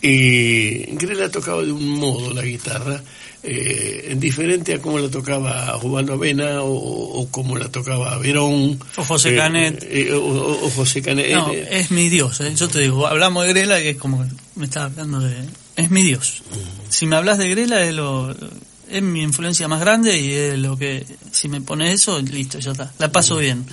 Y 0.00 0.86
Grela 0.96 1.30
tocaba 1.30 1.62
de 1.62 1.70
un 1.70 1.86
modo 1.86 2.32
la 2.32 2.42
guitarra, 2.42 3.02
eh, 3.42 4.14
diferente 4.18 4.74
a 4.74 4.80
cómo 4.80 4.98
la 4.98 5.08
tocaba 5.08 5.78
Juan 5.80 6.10
Avena 6.10 6.62
o, 6.62 6.72
o 6.72 7.28
como 7.30 7.56
la 7.56 7.68
tocaba 7.68 8.18
Verón. 8.18 8.78
O 8.96 9.04
José 9.04 9.34
Canet. 9.34 9.82
Eh, 9.84 10.08
eh, 10.08 10.14
o, 10.14 10.70
José 10.70 11.02
Canet. 11.02 11.32
No, 11.32 11.52
es 11.52 11.90
mi 11.90 12.08
Dios. 12.08 12.42
Yo 12.56 12.68
te 12.68 12.80
digo, 12.80 13.06
hablamos 13.06 13.44
de 13.44 13.52
Grela, 13.52 13.78
que 13.78 13.90
es 13.90 13.96
como 13.96 14.26
me 14.56 14.64
estaba 14.66 14.86
hablando 14.86 15.20
de... 15.20 15.36
Es 15.76 15.90
mi 15.90 16.02
Dios. 16.02 16.42
Si 16.88 17.06
me 17.06 17.16
hablas 17.16 17.38
de 17.38 17.48
Grela 17.48 17.82
es 17.82 17.94
lo 17.94 18.34
es 18.90 19.02
mi 19.02 19.22
influencia 19.22 19.68
más 19.68 19.80
grande 19.80 20.18
y 20.18 20.32
es 20.32 20.58
lo 20.58 20.76
que, 20.76 21.06
si 21.30 21.48
me 21.48 21.60
pone 21.60 21.92
eso, 21.92 22.20
listo, 22.20 22.58
ya 22.58 22.72
está. 22.72 22.92
La 22.98 23.10
paso 23.10 23.36
bien. 23.36 23.64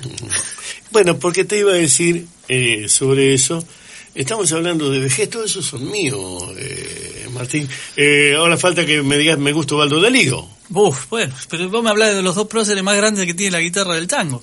Bueno, 0.92 1.18
porque 1.18 1.44
te 1.44 1.58
iba 1.58 1.72
a 1.72 1.76
decir 1.76 2.28
eh, 2.48 2.88
sobre 2.88 3.34
eso. 3.34 3.66
Estamos 4.14 4.52
hablando 4.52 4.90
de 4.90 5.00
vejez, 5.00 5.30
todos 5.30 5.52
esos 5.52 5.66
son 5.66 5.92
míos, 5.92 6.44
eh, 6.58 7.17
Martín. 7.38 7.68
Eh, 7.96 8.36
ahora 8.38 8.58
falta 8.58 8.86
que 8.86 9.02
me 9.04 9.18
digas, 9.18 9.38
me 9.38 9.54
gusta 9.54 9.76
Baldo 9.76 10.02
de 10.02 10.10
Ligo. 10.10 10.50
Uf, 10.70 11.10
bueno, 11.10 11.34
pero 11.50 11.70
vos 11.70 11.82
me 11.82 11.90
hablás 11.90 12.16
de 12.16 12.22
los 12.22 12.36
dos 12.36 12.48
próceres 12.48 12.84
más 12.84 12.98
grandes 12.98 13.26
que 13.26 13.34
tiene 13.34 13.52
la 13.52 13.62
guitarra 13.62 13.96
del 13.96 14.08
tango. 14.08 14.42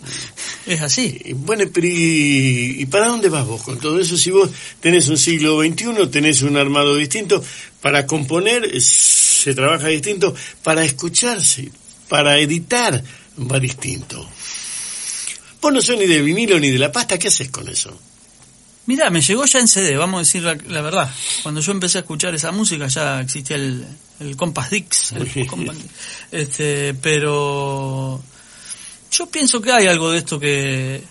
Es 0.67 0.81
así. 0.81 1.21
Y, 1.25 1.33
Bueno, 1.35 1.65
pero 1.73 1.87
y, 1.87 2.77
y 2.79 2.87
para 2.87 3.09
dónde 3.09 3.29
vas 3.29 3.47
vos 3.47 3.63
con 3.63 3.79
todo 3.79 4.01
eso? 4.01 4.17
Si 4.17 4.31
vos 4.31 4.49
tenés 4.81 5.09
un 5.09 5.19
siglo 5.19 5.61
XXI, 5.61 6.07
tenés 6.11 6.43
un 6.43 6.57
armado 6.57 6.97
distinto, 6.97 7.43
para 7.81 8.07
componer 8.07 8.65
eh, 8.65 8.81
se 8.81 9.55
trabaja 9.55 9.89
distinto, 9.89 10.35
para 10.63 10.85
escucharse, 10.85 11.71
para 12.09 12.39
editar 12.39 13.03
va 13.39 13.61
distinto. 13.61 14.27
Vos 15.61 15.73
no 15.73 15.83
sos 15.83 15.99
ni 15.99 16.07
de 16.07 16.23
vinilo 16.23 16.59
ni 16.59 16.71
de 16.71 16.79
la 16.79 16.93
pasta, 16.93 17.19
¿qué 17.19 17.29
haces 17.29 17.51
con 17.51 17.69
eso? 17.69 17.99
Mirá, 18.87 19.09
me 19.11 19.21
llegó 19.23 19.47
ya 19.47 19.61
en 19.61 19.69
CD, 19.69 19.97
vamos 19.97 20.19
a 20.19 20.21
decir 20.21 20.43
la, 20.43 20.57
la 20.69 20.83
verdad. 20.83 21.11
Cuando 21.43 21.61
yo 21.61 21.73
empecé 21.73 21.99
a 21.99 22.01
escuchar 22.03 22.35
esa 22.35 22.53
música 22.53 22.87
ya 22.89 23.21
existía 23.21 23.57
el, 23.57 23.85
el 24.21 24.37
Compass 24.37 24.71
Dix. 24.71 25.13
el 25.13 25.47
Compass 25.47 25.77
este, 26.31 26.95
pero 26.95 28.23
yo 29.11 29.27
pienso 29.27 29.61
que 29.63 29.73
hay 29.73 29.87
algo 29.87 30.11
de 30.11 30.19
esto 30.19 30.39
que, 30.39 31.03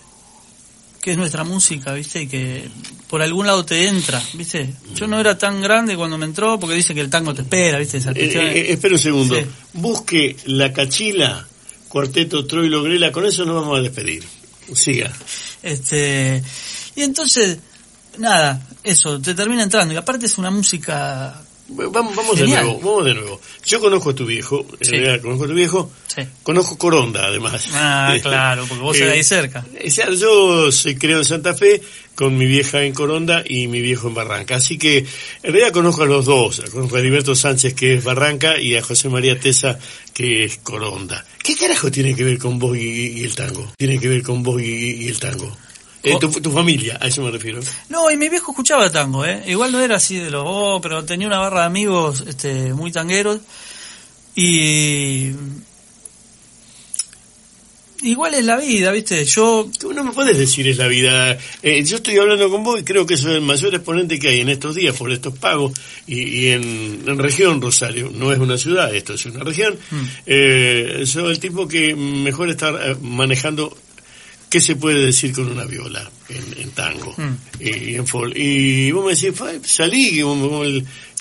que 1.00 1.10
es 1.12 1.16
nuestra 1.16 1.42
música, 1.44 1.92
¿viste? 1.94 2.22
Y 2.22 2.26
que 2.28 2.68
por 3.08 3.22
algún 3.22 3.46
lado 3.46 3.64
te 3.64 3.88
entra, 3.88 4.22
¿viste? 4.34 4.72
Yo 4.94 5.06
no 5.08 5.18
era 5.18 5.36
tan 5.36 5.60
grande 5.60 5.96
cuando 5.96 6.16
me 6.18 6.26
entró 6.26 6.60
porque 6.60 6.76
dice 6.76 6.94
que 6.94 7.00
el 7.00 7.10
tango 7.10 7.34
te 7.34 7.42
espera, 7.42 7.78
¿viste? 7.78 7.98
Esa 7.98 8.10
Eh, 8.12 8.14
cuestión. 8.14 8.44
eh, 8.46 8.72
espera 8.72 8.94
un 8.94 9.00
segundo. 9.00 9.36
Sí. 9.36 9.46
Busque 9.72 10.36
la 10.46 10.72
cachila, 10.72 11.46
cuarteto 11.88 12.46
Troilo 12.46 12.82
Grela, 12.84 13.10
con 13.10 13.26
eso 13.26 13.44
nos 13.44 13.56
vamos 13.56 13.78
a 13.78 13.82
despedir. 13.82 14.24
Siga. 14.74 15.12
Este, 15.62 16.42
y 16.96 17.02
entonces, 17.02 17.58
nada, 18.18 18.60
eso, 18.82 19.20
te 19.20 19.34
termina 19.34 19.62
entrando. 19.62 19.94
Y 19.94 19.96
aparte 19.96 20.26
es 20.26 20.38
una 20.38 20.50
música... 20.50 21.40
Vamos, 21.66 22.14
vamos 22.14 22.38
de 22.38 22.46
nuevo, 22.46 22.78
vamos 22.78 23.04
de 23.06 23.14
nuevo. 23.14 23.40
Yo 23.64 23.80
conozco 23.80 24.10
a 24.10 24.14
tu 24.14 24.26
viejo, 24.26 24.66
en 24.80 24.84
Sí. 24.86 24.90
realidad 24.96 25.22
conozco 25.22 25.44
a 25.44 25.48
tu 25.48 25.54
viejo, 25.54 25.90
Sí. 26.14 26.20
conozco 26.42 26.76
Coronda 26.76 27.24
además. 27.24 27.68
Ah, 27.72 28.14
claro, 28.22 28.66
porque 28.68 28.82
vos 28.82 28.98
de 28.98 29.10
ahí 29.10 29.24
cerca. 29.24 29.64
Eh, 29.74 29.86
o 29.88 29.90
sea, 29.90 30.10
yo 30.10 30.70
soy 30.70 30.94
creo 30.96 31.20
en 31.20 31.24
Santa 31.24 31.54
Fe, 31.54 31.80
con 32.14 32.36
mi 32.36 32.44
vieja 32.44 32.82
en 32.82 32.92
Coronda 32.92 33.42
y 33.48 33.66
mi 33.66 33.80
viejo 33.80 34.08
en 34.08 34.14
Barranca. 34.14 34.56
Así 34.56 34.76
que 34.76 34.98
en 34.98 35.06
realidad 35.54 35.72
conozco 35.72 36.02
a 36.02 36.06
los 36.06 36.26
dos. 36.26 36.60
Conozco 36.70 36.96
a 36.96 37.00
Heriberto 37.00 37.34
Sánchez, 37.34 37.72
que 37.72 37.94
es 37.94 38.04
Barranca, 38.04 38.60
y 38.60 38.76
a 38.76 38.82
José 38.82 39.08
María 39.08 39.40
Tesa, 39.40 39.78
que 40.12 40.44
es 40.44 40.58
Coronda. 40.58 41.24
¿Qué 41.42 41.56
carajo 41.56 41.90
tiene 41.90 42.14
que 42.14 42.24
ver 42.24 42.36
con 42.36 42.58
vos 42.58 42.76
y, 42.76 43.20
y 43.20 43.24
el 43.24 43.34
tango? 43.34 43.72
Tiene 43.78 43.98
que 43.98 44.08
ver 44.08 44.22
con 44.22 44.42
vos 44.42 44.60
y, 44.60 44.66
y 44.66 45.08
el 45.08 45.18
tango. 45.18 45.56
Eh, 46.04 46.12
Co- 46.12 46.18
tu, 46.18 46.30
tu 46.40 46.50
familia, 46.50 46.98
a 47.00 47.08
eso 47.08 47.22
me 47.22 47.30
refiero. 47.30 47.60
No, 47.88 48.10
y 48.10 48.16
mi 48.18 48.28
viejo 48.28 48.52
escuchaba 48.52 48.90
tango, 48.92 49.24
¿eh? 49.24 49.42
Igual 49.46 49.72
no 49.72 49.80
era 49.80 49.96
así 49.96 50.16
de 50.16 50.30
los, 50.30 50.44
oh, 50.46 50.78
pero 50.82 51.04
tenía 51.04 51.26
una 51.26 51.38
barra 51.38 51.60
de 51.60 51.66
amigos 51.66 52.22
este, 52.26 52.74
muy 52.74 52.92
tangueros. 52.92 53.40
Y. 54.36 55.30
Igual 58.02 58.34
es 58.34 58.44
la 58.44 58.58
vida, 58.58 58.90
¿viste? 58.92 59.24
Yo. 59.24 59.70
Tú 59.80 59.94
no 59.94 60.04
me 60.04 60.12
puedes 60.12 60.36
decir 60.36 60.68
es 60.68 60.76
la 60.76 60.88
vida. 60.88 61.38
Eh, 61.62 61.82
yo 61.84 61.96
estoy 61.96 62.18
hablando 62.18 62.50
con 62.50 62.62
vos 62.62 62.78
y 62.80 62.84
creo 62.84 63.06
que 63.06 63.14
eso 63.14 63.30
es 63.30 63.36
el 63.36 63.40
mayor 63.40 63.74
exponente 63.74 64.18
que 64.18 64.28
hay 64.28 64.40
en 64.40 64.50
estos 64.50 64.74
días 64.74 64.94
por 64.94 65.10
estos 65.10 65.38
pagos 65.38 65.72
y, 66.06 66.22
y 66.22 66.48
en, 66.48 67.02
en 67.06 67.18
región 67.18 67.62
Rosario. 67.62 68.10
No 68.12 68.30
es 68.30 68.38
una 68.38 68.58
ciudad, 68.58 68.94
esto 68.94 69.14
es 69.14 69.24
una 69.24 69.42
región. 69.42 69.78
Mm. 69.90 70.02
Eh, 70.26 71.04
soy 71.06 71.30
el 71.30 71.38
tipo 71.40 71.66
que 71.66 71.94
mejor 71.94 72.50
está 72.50 72.72
manejando 73.00 73.74
qué 74.54 74.60
se 74.60 74.76
puede 74.76 75.04
decir 75.06 75.34
con 75.34 75.50
una 75.50 75.64
viola 75.64 76.08
en, 76.28 76.62
en 76.62 76.70
tango 76.70 77.12
Mm. 77.16 77.34
y, 77.58 77.94
en 77.96 78.06
folk. 78.06 78.32
Y 78.36 78.92
vos 78.92 79.04
me 79.04 79.16
decís, 79.16 79.36
"Fue- 79.36 79.60
salí, 79.64 80.20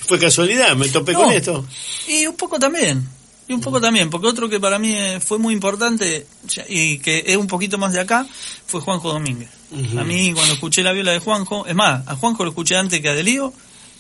fue 0.07 0.19
casualidad, 0.19 0.75
me 0.75 0.87
topé 0.87 1.13
No. 1.13 1.21
con 1.21 1.31
esto. 1.31 1.65
Y 2.07 2.27
un 2.27 2.35
poco 2.35 2.59
también. 2.59 3.03
Y 3.47 3.53
un 3.53 3.59
poco 3.59 3.81
también, 3.81 4.11
porque 4.11 4.27
otro 4.27 4.47
que 4.47 4.59
para 4.59 4.77
mí 4.77 4.93
eh, 4.93 5.19
fue 5.19 5.39
muy 5.39 5.51
importante 5.55 6.27
y 6.69 6.99
que 6.99 7.23
es 7.25 7.35
un 7.37 7.47
poquito 7.47 7.79
más 7.79 7.91
de 7.91 8.01
acá 8.01 8.27
fue 8.67 8.81
Juanjo 8.81 9.11
Domínguez. 9.11 9.49
A 9.97 10.03
mí 10.03 10.31
cuando 10.31 10.53
escuché 10.53 10.83
la 10.83 10.91
viola 10.93 11.11
de 11.11 11.17
Juanjo, 11.19 11.65
es 11.65 11.73
más, 11.73 12.07
a 12.07 12.15
Juanjo 12.15 12.43
lo 12.43 12.51
escuché 12.51 12.77
antes 12.77 13.01
que 13.01 13.09
a 13.09 13.15
Delío 13.15 13.51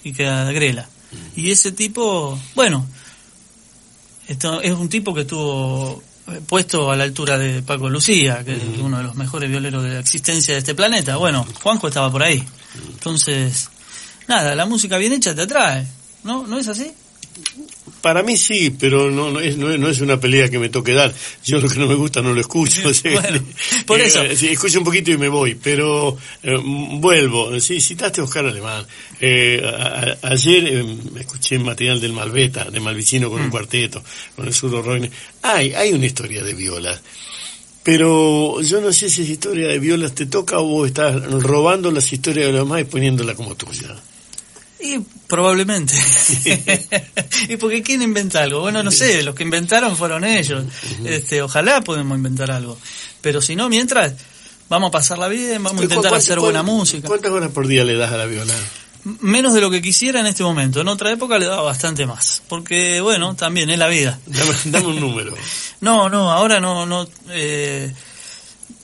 y 0.03 0.13
que 0.13 0.27
a 0.27 0.45
Grela. 0.51 0.87
Y 1.35 1.49
ese 1.49 1.71
tipo, 1.71 2.39
bueno, 2.53 2.87
esto 4.27 4.61
es 4.61 4.73
un 4.73 4.89
tipo 4.89 5.11
que 5.15 5.21
estuvo 5.21 6.03
puesto 6.47 6.91
a 6.91 6.95
la 6.95 7.03
altura 7.03 7.37
de 7.37 7.61
Paco 7.61 7.89
Lucía, 7.89 8.43
que 8.43 8.53
es 8.53 8.79
uno 8.79 8.97
de 8.97 9.03
los 9.03 9.15
mejores 9.15 9.49
violeros 9.49 9.83
de 9.83 9.89
la 9.93 9.99
existencia 9.99 10.53
de 10.53 10.59
este 10.59 10.75
planeta. 10.75 11.17
Bueno, 11.17 11.45
Juanjo 11.61 11.87
estaba 11.87 12.11
por 12.11 12.23
ahí. 12.23 12.43
Entonces, 12.89 13.69
nada, 14.27 14.55
la 14.55 14.65
música 14.65 14.97
bien 14.97 15.13
hecha 15.13 15.35
te 15.35 15.41
atrae, 15.41 15.85
¿no? 16.23 16.47
¿No 16.47 16.57
es 16.57 16.67
así? 16.67 16.91
Para 18.03 18.21
mí 18.21 18.35
sí, 18.35 18.69
pero 18.77 19.09
no, 19.09 19.31
no, 19.31 19.39
es, 19.39 19.55
no, 19.55 19.71
es, 19.71 19.79
no 19.79 19.87
es 19.87 20.01
una 20.01 20.19
pelea 20.19 20.49
que 20.49 20.59
me 20.59 20.67
toque 20.67 20.91
dar. 20.91 21.13
Yo 21.45 21.59
lo 21.61 21.69
que 21.69 21.79
no 21.79 21.87
me 21.87 21.95
gusta 21.95 22.21
no 22.21 22.33
lo 22.33 22.41
escucho. 22.41 22.85
o 22.89 22.93
sea, 22.93 23.19
Bueno, 23.21 23.41
por 23.87 24.01
eh, 24.01 24.07
eso. 24.07 24.19
sí, 24.35 24.49
escucho 24.49 24.79
un 24.79 24.83
poquito 24.83 25.09
y 25.11 25.17
me 25.17 25.29
voy, 25.29 25.55
pero 25.55 26.17
eh, 26.43 26.53
vuelvo. 26.99 27.57
Sí, 27.61 27.79
citaste 27.79 28.19
a 28.19 28.25
Oscar 28.25 28.45
Alemán. 28.45 28.85
Eh, 29.21 29.61
a- 29.65 30.17
a- 30.25 30.31
ayer 30.33 30.67
eh, 30.67 30.97
escuché 31.21 31.57
material 31.59 32.01
del 32.01 32.11
Malveta, 32.11 32.65
de 32.69 32.79
Malvicino 32.81 33.29
Mm. 33.29 33.31
con 33.31 33.41
un 33.41 33.49
cuarteto, 33.49 34.03
con 34.35 34.47
el 34.47 34.53
surdo 34.53 34.81
Roine. 34.81 35.09
Hay, 35.41 35.73
hay 35.73 35.93
una 35.93 36.05
historia 36.05 36.43
de 36.43 36.53
violas. 36.53 36.99
Pero 37.83 38.61
yo 38.61 38.79
no 38.81 38.93
sé 38.93 39.09
si 39.09 39.23
esa 39.23 39.31
historia 39.31 39.67
de 39.69 39.79
violas 39.79 40.13
te 40.13 40.25
toca 40.25 40.59
o 40.59 40.65
vos 40.65 40.87
estás 40.87 41.21
robando 41.41 41.91
las 41.91 42.11
historias 42.13 42.47
de 42.47 42.51
los 42.53 42.61
demás 42.65 42.81
y 42.81 42.85
poniéndola 42.85 43.33
como 43.35 43.55
tuya. 43.55 43.95
Y 44.85 44.99
probablemente. 45.27 45.95
y 47.47 47.55
porque 47.57 47.81
quién 47.81 48.01
inventa 48.01 48.43
algo. 48.43 48.59
Bueno, 48.59 48.83
no 48.83 48.91
sé, 48.91 49.23
los 49.23 49.33
que 49.33 49.43
inventaron 49.43 49.95
fueron 49.95 50.25
ellos. 50.25 50.65
Este, 51.05 51.41
ojalá 51.41 51.81
podemos 51.81 52.17
inventar 52.17 52.51
algo. 52.51 52.77
Pero 53.21 53.41
si 53.41 53.55
no, 53.55 53.69
mientras 53.69 54.13
vamos 54.67 54.89
a 54.89 54.91
pasarla 54.91 55.29
bien, 55.29 55.63
vamos 55.63 55.79
a 55.79 55.83
intentar 55.85 56.09
¿Cuántas- 56.11 56.23
hacer 56.23 56.39
buena 56.39 56.63
música. 56.63 57.07
¿Cuántas 57.07 57.31
horas 57.31 57.51
por 57.51 57.65
día 57.67 57.85
le 57.85 57.95
das 57.95 58.11
a 58.11 58.17
la 58.17 58.25
viola? 58.25 58.53
Menos 59.21 59.53
de 59.53 59.61
lo 59.61 59.69
que 59.71 59.81
quisiera 59.81 60.19
en 60.19 60.27
este 60.27 60.43
momento. 60.43 60.81
En 60.81 60.87
otra 60.89 61.11
época 61.11 61.39
le 61.39 61.45
daba 61.45 61.61
bastante 61.61 62.05
más. 62.05 62.41
Porque, 62.49 62.99
bueno, 63.01 63.35
también 63.35 63.69
es 63.69 63.77
la 63.79 63.87
vida. 63.87 64.19
Dame, 64.25 64.51
dame 64.65 64.87
un 64.87 64.99
número. 64.99 65.33
No, 65.81 66.07
no, 66.07 66.31
ahora 66.31 66.61
no, 66.61 66.85
no. 66.85 67.05
Eh, 67.29 67.91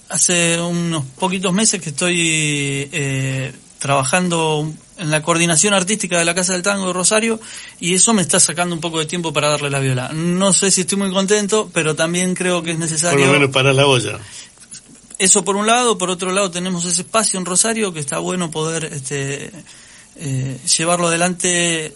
hace 0.10 0.60
unos 0.60 1.06
poquitos 1.18 1.54
meses 1.54 1.82
que 1.82 1.92
estoy 1.92 2.90
eh, 2.92 3.54
trabajando 3.80 4.70
en 5.00 5.10
la 5.12 5.22
coordinación 5.22 5.74
artística 5.74 6.20
de 6.20 6.26
la 6.26 6.36
Casa 6.36 6.54
del 6.54 6.62
Tango 6.62 6.88
de 6.88 6.94
Rosario 6.94 7.40
y 7.80 7.94
eso 7.96 8.14
me 8.14 8.22
está 8.22 8.40
sacando 8.40 8.76
un 8.76 8.82
poco 8.82 9.00
de 9.00 9.06
tiempo 9.06 9.34
para 9.34 9.50
darle 9.50 9.70
la 9.70 9.80
viola. 9.80 10.10
No 10.14 10.54
sé 10.54 10.72
si 10.72 10.82
estoy 10.82 10.98
muy 10.98 11.12
contento, 11.12 11.70
pero 11.74 11.96
también 11.96 12.36
creo 12.36 12.62
que 12.62 12.72
es 12.72 12.78
Por 12.78 12.86
necesario. 12.86 13.26
lo 13.26 13.32
menos 13.34 13.50
para 13.50 13.74
la 13.74 13.88
olla. 13.88 14.20
Eso 15.18 15.44
por 15.44 15.56
un 15.56 15.68
lado, 15.68 15.98
por 15.98 16.10
otro 16.10 16.32
lado 16.32 16.52
tenemos 16.52 16.86
ese 16.86 17.02
espacio 17.02 17.40
en 17.40 17.46
Rosario 17.46 17.92
que 17.94 18.00
está 18.00 18.20
bueno 18.20 18.52
poder 18.52 18.86
este, 18.86 19.52
eh, 20.18 20.58
llevarlo 20.78 21.08
adelante 21.08 21.94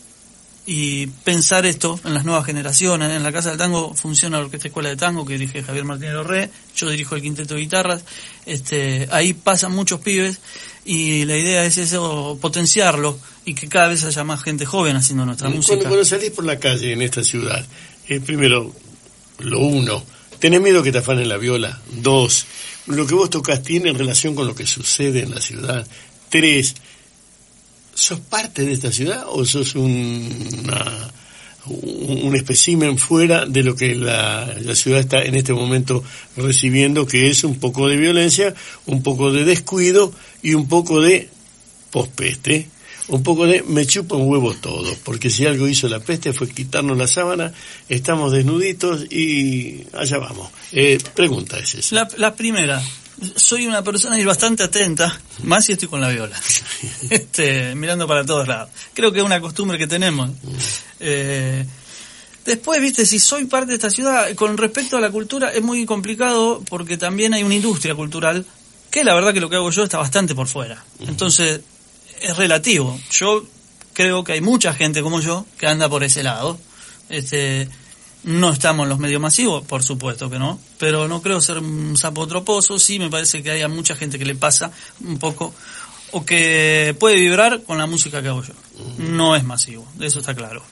y 0.65 1.07
pensar 1.07 1.65
esto 1.65 1.99
en 2.05 2.13
las 2.13 2.23
nuevas 2.23 2.45
generaciones. 2.45 3.11
En 3.11 3.23
la 3.23 3.31
Casa 3.31 3.49
del 3.49 3.57
Tango 3.57 3.93
funciona 3.93 4.37
la 4.37 4.45
Orquesta 4.45 4.69
Escuela 4.69 4.89
de 4.89 4.95
Tango 4.95 5.25
que 5.25 5.33
dirige 5.33 5.63
Javier 5.63 5.83
Martínez 5.83 6.13
Lorré, 6.13 6.49
yo 6.75 6.89
dirijo 6.89 7.15
el 7.15 7.21
Quinteto 7.21 7.55
de 7.55 7.61
Guitarras, 7.61 8.03
este, 8.45 9.07
ahí 9.11 9.33
pasan 9.33 9.73
muchos 9.73 9.99
pibes 9.99 10.39
y 10.85 11.25
la 11.25 11.37
idea 11.37 11.65
es 11.65 11.77
eso, 11.77 12.37
potenciarlo 12.41 13.19
y 13.45 13.55
que 13.55 13.67
cada 13.67 13.89
vez 13.89 14.03
haya 14.03 14.23
más 14.23 14.41
gente 14.41 14.65
joven 14.65 14.95
haciendo 14.95 15.25
nuestra 15.25 15.47
Cuando, 15.47 15.57
música. 15.57 15.87
cuando 15.87 16.05
salís 16.05 16.31
por 16.31 16.45
la 16.45 16.59
calle 16.59 16.93
en 16.93 17.01
esta 17.01 17.23
ciudad, 17.23 17.65
eh, 18.07 18.21
primero, 18.21 18.73
lo 19.39 19.59
uno, 19.59 20.03
¿tenés 20.39 20.61
miedo 20.61 20.81
que 20.81 20.91
te 20.91 20.99
afanen 20.99 21.27
la 21.27 21.37
viola? 21.37 21.81
Dos, 21.91 22.45
lo 22.87 23.05
que 23.05 23.15
vos 23.15 23.29
tocas 23.29 23.61
tiene 23.63 23.91
relación 23.91 24.35
con 24.35 24.47
lo 24.47 24.55
que 24.55 24.65
sucede 24.65 25.23
en 25.23 25.31
la 25.31 25.41
ciudad. 25.41 25.85
Tres, 26.29 26.75
¿sos 27.95 28.19
parte 28.19 28.63
de 28.65 28.73
esta 28.73 28.91
ciudad 28.91 29.25
o 29.29 29.45
sos 29.45 29.75
un, 29.75 30.59
una- 30.63 31.11
un 31.65 32.35
espécimen 32.35 32.97
fuera 32.97 33.45
de 33.45 33.63
lo 33.63 33.75
que 33.75 33.95
la, 33.95 34.53
la 34.61 34.75
ciudad 34.75 34.99
está 34.99 35.23
en 35.23 35.35
este 35.35 35.53
momento 35.53 36.03
recibiendo, 36.35 37.05
que 37.07 37.29
es 37.29 37.43
un 37.45 37.57
poco 37.59 37.87
de 37.87 37.95
violencia, 37.95 38.53
un 38.85 39.01
poco 39.01 39.31
de 39.31 39.45
descuido 39.45 40.13
y 40.41 40.55
un 40.55 40.67
poco 40.67 40.99
de 41.01 41.29
pospeste? 41.91 42.67
un 43.09 43.21
poco 43.21 43.45
de 43.45 43.61
me 43.63 43.85
chupa 43.85 44.15
un 44.15 44.29
huevo 44.29 44.53
todo, 44.53 44.95
porque 45.03 45.29
si 45.29 45.45
algo 45.45 45.67
hizo 45.67 45.89
la 45.89 45.99
peste 45.99 46.31
fue 46.31 46.47
quitarnos 46.49 46.97
la 46.97 47.05
sábana, 47.05 47.51
estamos 47.89 48.31
desnuditos 48.31 49.11
y 49.11 49.83
allá 49.91 50.19
vamos. 50.19 50.49
Eh, 50.71 50.97
pregunta 51.13 51.59
es 51.59 51.75
esa. 51.75 51.95
La 52.17 52.33
primera, 52.33 52.81
soy 53.35 53.67
una 53.67 53.83
persona 53.83 54.23
bastante 54.25 54.63
atenta, 54.63 55.19
más 55.43 55.65
si 55.65 55.73
estoy 55.73 55.87
con 55.87 56.01
la 56.01 56.09
viola, 56.09 56.39
este, 57.09 57.75
mirando 57.75 58.07
para 58.07 58.25
todos 58.25 58.47
lados. 58.47 58.69
Creo 58.93 59.11
que 59.11 59.19
es 59.19 59.25
una 59.25 59.41
costumbre 59.41 59.77
que 59.77 59.87
tenemos. 59.87 60.29
Eh, 60.99 61.65
Después, 62.45 62.81
viste, 62.81 63.05
si 63.05 63.19
soy 63.19 63.45
parte 63.45 63.67
de 63.67 63.75
esta 63.75 63.89
ciudad, 63.89 64.33
con 64.35 64.57
respecto 64.57 64.97
a 64.97 65.01
la 65.01 65.11
cultura 65.11 65.49
es 65.49 65.61
muy 65.61 65.85
complicado 65.85 66.61
porque 66.69 66.97
también 66.97 67.33
hay 67.33 67.43
una 67.43 67.55
industria 67.55 67.95
cultural 67.95 68.45
que 68.91 69.03
la 69.03 69.13
verdad 69.13 69.33
que 69.33 69.39
lo 69.39 69.49
que 69.49 69.55
hago 69.55 69.71
yo 69.71 69.83
está 69.83 69.97
bastante 69.97 70.35
por 70.35 70.47
fuera. 70.47 70.83
Entonces, 70.99 71.61
es 72.21 72.37
relativo. 72.37 72.99
Yo 73.11 73.45
creo 73.93 74.23
que 74.23 74.33
hay 74.33 74.41
mucha 74.41 74.73
gente 74.73 75.01
como 75.01 75.21
yo 75.21 75.45
que 75.57 75.67
anda 75.67 75.87
por 75.87 76.03
ese 76.03 76.21
lado. 76.21 76.59
Este, 77.09 77.69
no 78.23 78.51
estamos 78.51 78.85
en 78.85 78.89
los 78.89 78.99
medios 78.99 79.21
masivos, 79.21 79.63
por 79.65 79.83
supuesto 79.83 80.29
que 80.29 80.39
no, 80.39 80.59
pero 80.77 81.07
no 81.07 81.21
creo 81.21 81.41
ser 81.41 81.59
un 81.59 81.97
sapo 81.97 82.27
troposo, 82.27 82.79
sí 82.79 82.99
me 82.99 83.09
parece 83.09 83.43
que 83.43 83.51
hay 83.51 83.67
mucha 83.67 83.95
gente 83.95 84.17
que 84.17 84.25
le 84.25 84.35
pasa 84.35 84.71
un 85.01 85.19
poco 85.19 85.53
o 86.11 86.23
que 86.25 86.95
puede 86.99 87.15
vibrar 87.15 87.63
con 87.63 87.77
la 87.77 87.87
música 87.87 88.21
que 88.21 88.29
hago 88.29 88.43
yo. 88.43 88.53
No 88.97 89.35
es 89.35 89.43
masivo, 89.43 89.87
eso 89.99 90.19
está 90.19 90.35
claro 90.35 90.63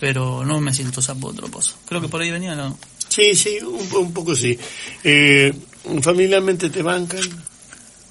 pero 0.00 0.46
no 0.46 0.60
me 0.60 0.72
siento 0.72 1.02
sapo 1.02 1.32
troposo. 1.34 1.76
Creo 1.86 2.00
que 2.00 2.08
por 2.08 2.22
ahí 2.22 2.30
venía, 2.30 2.54
¿no? 2.54 2.76
Sí, 3.06 3.34
sí, 3.34 3.58
un, 3.60 4.12
poco 4.14 4.34
sí. 4.34 4.58
Eh, 5.04 5.52
¿Familiarmente 6.00 6.70
te 6.70 6.82
bancan? 6.82 7.20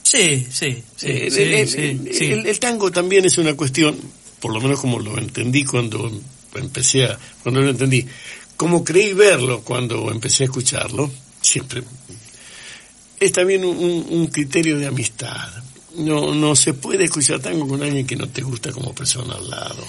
Sí, 0.03 0.45
sí, 0.51 0.83
sí, 0.95 1.07
eh, 1.07 1.67
sí, 2.11 2.25
el, 2.25 2.59
tango 2.59 2.91
también 2.91 3.25
es 3.25 3.37
una 3.39 3.55
cuestión, 3.55 3.97
por 4.39 4.53
lo 4.53 4.61
menos 4.61 4.79
como 4.79 4.99
lo 4.99 5.17
entendí 5.17 5.63
cuando 5.63 6.11
empecé 6.55 7.05
a, 7.05 7.17
cuando 7.41 7.61
lo 7.61 7.69
entendí, 7.69 8.05
como 8.59 8.83
creí 8.83 9.13
verlo 9.13 9.61
cuando 9.61 10.11
empecé 10.11 10.43
a 10.43 10.47
escucharlo, 10.47 11.09
siempre, 11.39 11.81
es 13.17 13.31
también 13.31 13.63
un, 13.63 14.27
criterio 14.27 14.77
de 14.77 14.85
amistad. 14.85 15.47
No, 15.95 16.35
no 16.35 16.57
se 16.57 16.73
puede 16.73 17.05
escuchar 17.05 17.39
tango 17.39 17.65
con 17.69 17.81
alguien 17.81 18.05
que 18.05 18.17
no 18.17 18.27
te 18.27 18.41
gusta 18.41 18.73
como 18.73 18.93
persona 18.93 19.35
al 19.35 19.49
lado. 19.49 19.87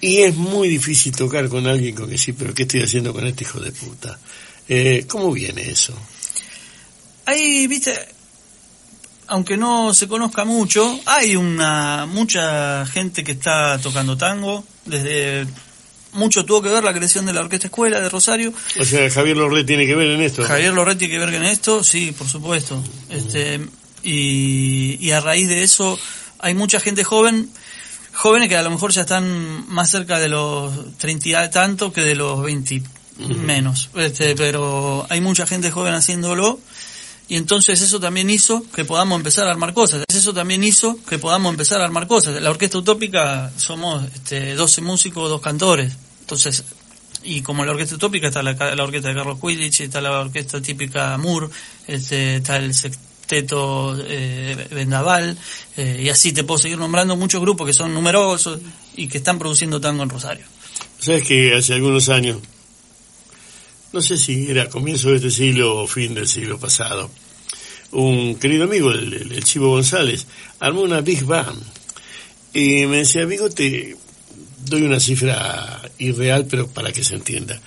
Y 0.00 0.20
es 0.20 0.34
muy 0.34 0.68
difícil 0.68 1.14
tocar 1.14 1.50
con 1.50 1.66
alguien 1.66 1.94
con 1.94 2.08
que 2.08 2.16
sí, 2.16 2.32
pero 2.32 2.54
¿qué 2.54 2.62
estoy 2.62 2.80
haciendo 2.80 3.12
con 3.12 3.26
este 3.26 3.44
hijo 3.44 3.60
de 3.60 3.72
puta? 3.72 4.18
Eh, 4.70 5.04
¿Cómo 5.06 5.30
viene 5.30 5.68
eso? 5.68 5.92
Ahí, 7.26 7.66
viste, 7.66 7.92
aunque 9.26 9.58
no 9.58 9.92
se 9.92 10.08
conozca 10.08 10.46
mucho, 10.46 10.98
hay 11.04 11.36
una 11.36 12.06
mucha 12.06 12.86
gente 12.86 13.22
que 13.22 13.32
está 13.32 13.78
tocando 13.78 14.16
tango, 14.16 14.64
desde 14.86 15.46
mucho 16.12 16.44
tuvo 16.44 16.62
que 16.62 16.68
ver 16.68 16.82
la 16.82 16.92
creación 16.92 17.26
de 17.26 17.32
la 17.32 17.40
Orquesta 17.40 17.66
Escuela 17.66 18.00
de 18.00 18.08
Rosario. 18.08 18.52
O 18.80 18.84
sea, 18.84 19.10
Javier 19.10 19.36
Lorret 19.36 19.66
tiene 19.66 19.86
que 19.86 19.94
ver 19.94 20.08
en 20.08 20.20
esto. 20.20 20.42
Javier 20.42 20.72
Lorret 20.72 20.98
tiene 20.98 21.14
que 21.14 21.20
ver 21.20 21.34
en 21.34 21.44
esto, 21.44 21.84
sí, 21.84 22.12
por 22.16 22.28
supuesto. 22.28 22.82
Este, 23.10 23.60
y, 24.02 24.98
y 25.00 25.10
a 25.12 25.20
raíz 25.20 25.48
de 25.48 25.62
eso 25.62 25.98
hay 26.38 26.54
mucha 26.54 26.80
gente 26.80 27.04
joven 27.04 27.50
jóvenes 28.18 28.48
que 28.48 28.56
a 28.56 28.62
lo 28.62 28.70
mejor 28.70 28.90
ya 28.90 29.02
están 29.02 29.64
más 29.68 29.90
cerca 29.90 30.18
de 30.18 30.28
los 30.28 30.96
30 30.98 31.50
tanto 31.50 31.92
que 31.92 32.00
de 32.00 32.16
los 32.16 32.42
20 32.42 32.82
menos. 33.18 33.90
Este, 33.94 34.34
pero 34.34 35.06
hay 35.08 35.20
mucha 35.20 35.46
gente 35.46 35.70
joven 35.70 35.94
haciéndolo 35.94 36.58
y 37.28 37.36
entonces 37.36 37.82
eso 37.82 38.00
también 38.00 38.30
hizo 38.30 38.64
que 38.74 38.86
podamos 38.86 39.16
empezar 39.18 39.46
a 39.46 39.50
armar 39.50 39.74
cosas. 39.74 40.04
Eso 40.08 40.32
también 40.32 40.64
hizo 40.64 40.98
que 41.04 41.18
podamos 41.18 41.50
empezar 41.50 41.80
a 41.82 41.84
armar 41.84 42.06
cosas. 42.06 42.40
La 42.40 42.50
Orquesta 42.50 42.78
Utópica 42.78 43.52
somos 43.56 44.04
este, 44.14 44.54
12 44.54 44.80
músicos, 44.80 45.28
dos 45.28 45.42
cantores. 45.42 45.92
Entonces, 46.20 46.64
y 47.24 47.42
como 47.42 47.66
la 47.66 47.72
Orquesta 47.72 47.96
Utópica 47.96 48.28
está 48.28 48.42
la, 48.42 48.52
orquesta 48.82 49.08
de 49.08 49.14
Carlos 49.14 49.38
Quidditch, 49.40 49.82
está 49.82 50.00
la 50.00 50.20
orquesta 50.20 50.62
típica 50.62 51.18
Moore, 51.18 51.48
este, 51.86 52.36
está 52.36 52.56
el 52.56 52.72
Teto 53.26 53.94
eh, 54.06 54.66
Vendaval, 54.70 55.36
eh, 55.76 56.00
y 56.02 56.08
así 56.08 56.32
te 56.32 56.44
puedo 56.44 56.56
seguir 56.56 56.78
nombrando 56.78 57.14
muchos 57.14 57.42
grupos 57.42 57.66
que 57.66 57.74
son 57.74 57.92
numerosos 57.92 58.58
y 58.96 59.06
que 59.06 59.18
están 59.18 59.38
produciendo 59.38 59.82
tango 59.82 60.02
en 60.02 60.08
Rosario. 60.08 60.46
Sabes 60.98 61.24
que 61.24 61.54
hace 61.54 61.74
algunos 61.74 62.08
años, 62.08 62.38
no 63.98 64.02
sé 64.02 64.16
si 64.16 64.48
era 64.48 64.68
comienzo 64.68 65.10
de 65.10 65.16
este 65.16 65.28
siglo 65.32 65.82
o 65.82 65.88
fin 65.88 66.14
del 66.14 66.28
siglo 66.28 66.56
pasado, 66.56 67.10
un 67.90 68.36
querido 68.36 68.62
amigo, 68.62 68.92
el, 68.92 69.42
Chivo 69.42 69.70
González, 69.70 70.24
armó 70.60 70.82
una 70.82 71.00
Big 71.00 71.24
Band 71.24 71.60
y 72.54 72.86
me 72.86 72.98
decía, 72.98 73.24
amigo, 73.24 73.50
te 73.50 73.96
doy 74.66 74.82
una 74.82 75.00
cifra 75.00 75.82
irreal, 75.98 76.46
pero 76.48 76.68
para 76.68 76.92
que 76.92 77.02
se 77.02 77.16
entienda. 77.16 77.60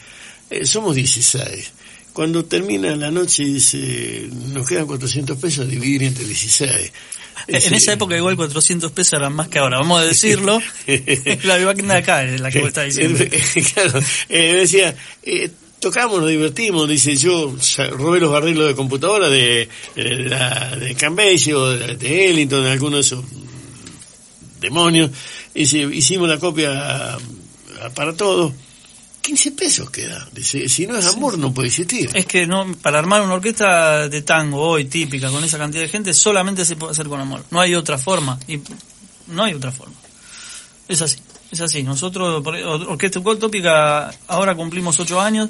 Eh, 0.49 0.65
somos 0.65 0.95
16 0.95 1.73
cuando 2.13 2.45
termina 2.45 2.95
la 2.95 3.11
noche 3.11 3.43
dice, 3.43 4.29
nos 4.53 4.65
quedan 4.65 4.85
400 4.85 5.37
pesos 5.37 5.67
dividir 5.67 6.03
entre 6.03 6.23
16. 6.23 6.93
en 7.47 7.73
esa 7.73 7.91
época 7.91 8.15
igual 8.15 8.37
400 8.37 8.89
pesos 8.93 9.19
eran 9.19 9.33
más 9.33 9.49
que 9.49 9.59
ahora, 9.59 9.79
vamos 9.79 9.99
a 9.99 10.05
decirlo. 10.05 10.61
la 11.43 11.57
de 11.57 11.93
acá 11.93 12.23
es 12.23 12.39
la 12.39 12.49
que 12.49 12.59
vos 12.59 12.69
estás 12.69 12.85
diciendo. 12.95 13.19
claro, 13.73 13.99
eh, 14.29 14.53
decía, 14.53 14.95
eh, 15.23 15.51
tocamos, 15.81 16.21
nos 16.21 16.29
divertimos, 16.29 16.87
dice 16.87 17.17
yo 17.17 17.53
robé 17.89 18.21
los 18.21 18.31
barrilos 18.31 18.67
de 18.67 18.75
computadora 18.75 19.29
de, 19.29 19.67
de, 19.95 20.15
la, 20.29 20.75
de 20.77 20.93
de, 20.93 21.97
de 21.97 22.29
Ellington, 22.29 22.63
de 22.63 22.71
algunos 22.71 22.93
de 22.93 23.17
esos 23.17 23.25
demonios, 24.61 25.11
y 25.53 25.63
hicimos 25.63 26.29
la 26.29 26.37
copia 26.37 27.17
para 27.95 28.15
todos 28.15 28.53
15 29.21 29.51
pesos 29.51 29.89
queda. 29.89 30.27
Dice, 30.31 30.69
si 30.69 30.87
no 30.87 30.97
es 30.97 31.05
amor 31.05 31.37
no 31.37 31.53
puede 31.53 31.69
existir. 31.69 32.09
Es 32.13 32.25
que 32.25 32.47
no 32.47 32.75
para 32.81 32.99
armar 32.99 33.21
una 33.21 33.35
orquesta 33.35 34.07
de 34.07 34.21
tango 34.21 34.61
hoy 34.61 34.85
típica 34.85 35.29
con 35.29 35.43
esa 35.43 35.57
cantidad 35.57 35.83
de 35.83 35.89
gente 35.89 36.13
solamente 36.13 36.63
se 36.63 36.75
puede 36.75 36.91
hacer 36.91 37.07
con 37.07 37.19
amor. 37.19 37.43
No 37.51 37.59
hay 37.59 37.75
otra 37.75 37.97
forma 37.97 38.39
y 38.47 38.59
no 39.27 39.43
hay 39.43 39.53
otra 39.53 39.71
forma. 39.71 39.95
Es 40.87 41.01
así, 41.01 41.17
es 41.51 41.61
así. 41.61 41.83
Nosotros 41.83 42.45
Orquesta 42.45 43.19
Utópica 43.19 44.11
ahora 44.27 44.55
cumplimos 44.55 44.99
8 44.99 45.19
años 45.19 45.49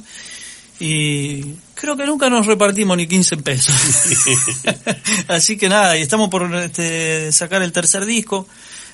y 0.80 1.44
creo 1.76 1.96
que 1.96 2.06
nunca 2.06 2.30
nos 2.30 2.46
repartimos 2.46 2.98
ni 2.98 3.08
15 3.08 3.38
pesos. 3.38 3.76
así 5.28 5.58
que 5.58 5.70
nada, 5.70 5.98
y 5.98 6.02
estamos 6.02 6.30
por 6.30 6.54
este, 6.56 7.32
sacar 7.32 7.62
el 7.62 7.72
tercer 7.72 8.06
disco 8.06 8.48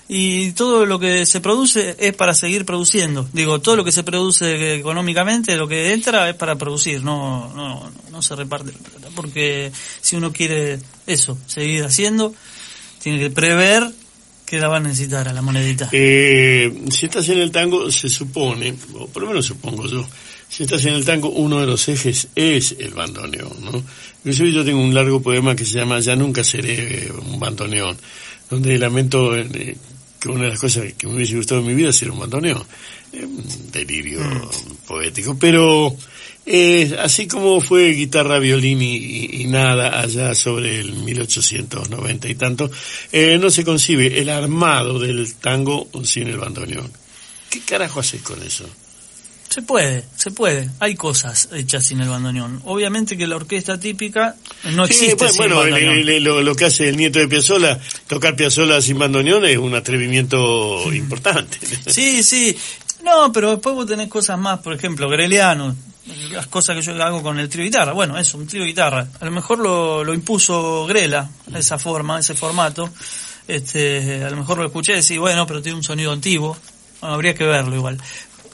y 0.10 0.52
todo 0.54 0.86
lo 0.86 1.00
que 1.00 1.26
se 1.26 1.42
produce 1.42 1.96
es 2.00 2.14
para 2.16 2.34
seguir 2.34 2.66
produciendo. 2.66 3.28
Digo, 3.34 3.60
todo 3.60 3.76
lo 3.76 3.84
que 3.84 3.92
se 3.92 4.04
produce 4.04 4.76
económicamente, 4.76 5.56
lo 5.58 5.68
que 5.68 5.94
entra 5.94 6.30
es 6.30 6.36
para 6.36 6.56
producir, 6.56 7.04
no, 7.04 7.54
no, 7.54 7.92
no 8.12 8.22
se 8.22 8.36
reparte 8.36 8.74
porque 9.18 9.72
si 10.00 10.16
uno 10.16 10.32
quiere 10.32 10.80
eso, 11.08 11.38
seguir 11.48 11.84
haciendo, 11.84 12.34
tiene 13.02 13.20
que 13.20 13.32
prever 13.32 13.92
que 14.48 14.58
la 14.60 14.70
va 14.70 14.78
a 14.78 14.80
necesitar 14.80 15.28
a 15.28 15.34
la 15.34 15.42
monedita. 15.42 15.90
Eh, 15.92 16.74
si 16.90 17.08
estás 17.08 17.28
en 17.28 17.40
el 17.40 17.52
tango, 17.52 17.92
se 17.92 18.08
supone, 18.08 18.74
o 18.94 19.08
por 19.08 19.24
lo 19.24 19.28
menos 19.28 19.46
supongo 19.46 19.86
yo, 19.88 20.08
si 20.48 20.64
estás 20.64 20.86
en 20.86 20.94
el 20.94 21.04
tango, 21.04 21.30
uno 21.30 21.60
de 21.60 21.66
los 21.66 21.86
ejes 21.90 22.30
es 22.34 22.74
el 22.80 22.94
bandoneón, 22.94 23.58
¿no? 23.62 23.84
yo 24.24 24.64
tengo 24.64 24.82
un 24.82 24.94
largo 24.94 25.22
poema 25.22 25.54
que 25.54 25.66
se 25.66 25.78
llama 25.78 26.00
Ya 26.00 26.16
nunca 26.16 26.46
seré 26.46 27.12
un 27.12 27.40
bandoneón, 27.40 27.98
donde 28.50 28.78
lamento 28.80 29.36
eh, 29.36 29.76
que 30.18 30.30
una 30.30 30.46
de 30.46 30.52
las 30.52 30.60
cosas 30.60 30.94
que 30.98 31.08
me 31.08 31.16
hubiese 31.16 31.36
gustado 31.36 31.60
en 31.60 31.68
mi 31.68 31.74
vida 31.74 31.90
es 31.90 31.98
ser 31.98 32.12
un 32.12 32.20
bandoneón. 32.20 32.64
Un 33.14 33.72
delirio 33.72 34.22
mm. 34.22 34.88
poético. 34.88 35.38
Pero 35.40 35.96
eh, 36.50 36.98
así 37.00 37.28
como 37.28 37.60
fue 37.60 37.90
guitarra, 37.92 38.40
violín 38.40 38.82
y, 38.82 39.46
nada 39.48 40.00
allá 40.00 40.34
sobre 40.34 40.80
el 40.80 40.94
1890 40.94 42.30
y 42.30 42.36
tanto, 42.36 42.72
eh, 43.12 43.38
no 43.38 43.50
se 43.50 43.66
concibe 43.66 44.20
el 44.20 44.30
armado 44.30 44.98
del 44.98 45.36
tango 45.36 45.90
sin 46.04 46.30
el 46.30 46.38
bandoneón. 46.38 46.90
¿Qué 47.50 47.60
carajo 47.62 48.00
haces 48.00 48.22
con 48.22 48.42
eso? 48.44 48.66
Se 49.50 49.62
puede, 49.62 50.06
se 50.16 50.32
puede. 50.32 50.70
Hay 50.80 50.96
cosas 50.96 51.50
hechas 51.54 51.86
sin 51.86 52.00
el 52.02 52.10
bandoneón. 52.10 52.62
Obviamente 52.66 53.18
que 53.18 53.28
la 53.28 53.38
orquesta 53.38 53.78
típica 53.80 54.36
no 54.72 54.86
existe 54.86 55.28
sin 55.28 55.38
bueno, 55.38 55.58
bandoneón. 55.58 56.46
lo, 56.46 56.56
que 56.56 56.66
hace 56.66 56.90
el 56.90 56.98
nieto 56.98 57.20
de 57.20 57.28
Piazzolla, 57.28 57.80
tocar 58.08 58.36
Piazzolla 58.36 58.82
sin 58.82 58.98
bandoneón 59.00 59.46
es 59.46 59.58
un 59.58 59.76
atrevimiento 59.76 60.94
importante. 60.94 61.58
Sí, 61.88 62.24
sí. 62.24 62.58
No, 63.04 63.32
pero 63.32 63.52
después 63.52 63.76
vos 63.76 63.86
tenés 63.86 64.10
cosas 64.10 64.38
más, 64.38 64.60
por 64.60 64.74
ejemplo, 64.74 65.10
Greliano, 65.10 65.76
las 66.32 66.48
cosas 66.48 66.76
que 66.76 66.82
yo 66.82 67.04
hago 67.04 67.22
con 67.22 67.40
el 67.40 67.50
trío 67.50 67.66
guitarra. 67.66 67.94
Bueno, 67.94 68.18
eso, 68.18 68.38
un 68.38 68.48
trío 68.48 68.64
guitarra. 68.64 69.08
A 69.20 69.26
lo 69.26 69.32
mejor 69.32 69.60
lo, 69.60 70.04
lo 70.04 70.14
impuso 70.14 70.86
Grela, 70.86 71.30
esa 71.54 71.78
forma, 71.78 72.20
ese 72.20 72.34
formato. 72.34 72.90
Este, 73.48 74.24
a 74.24 74.30
lo 74.30 74.38
mejor 74.38 74.58
lo 74.58 74.66
escuché 74.66 74.94
y 74.94 74.96
decir, 74.96 75.20
bueno, 75.20 75.48
pero 75.48 75.62
tiene 75.62 75.78
un 75.78 75.84
sonido 75.84 76.12
antiguo. 76.12 76.58
habría 77.02 77.34
que 77.34 77.46
verlo 77.46 77.76
igual 77.76 77.98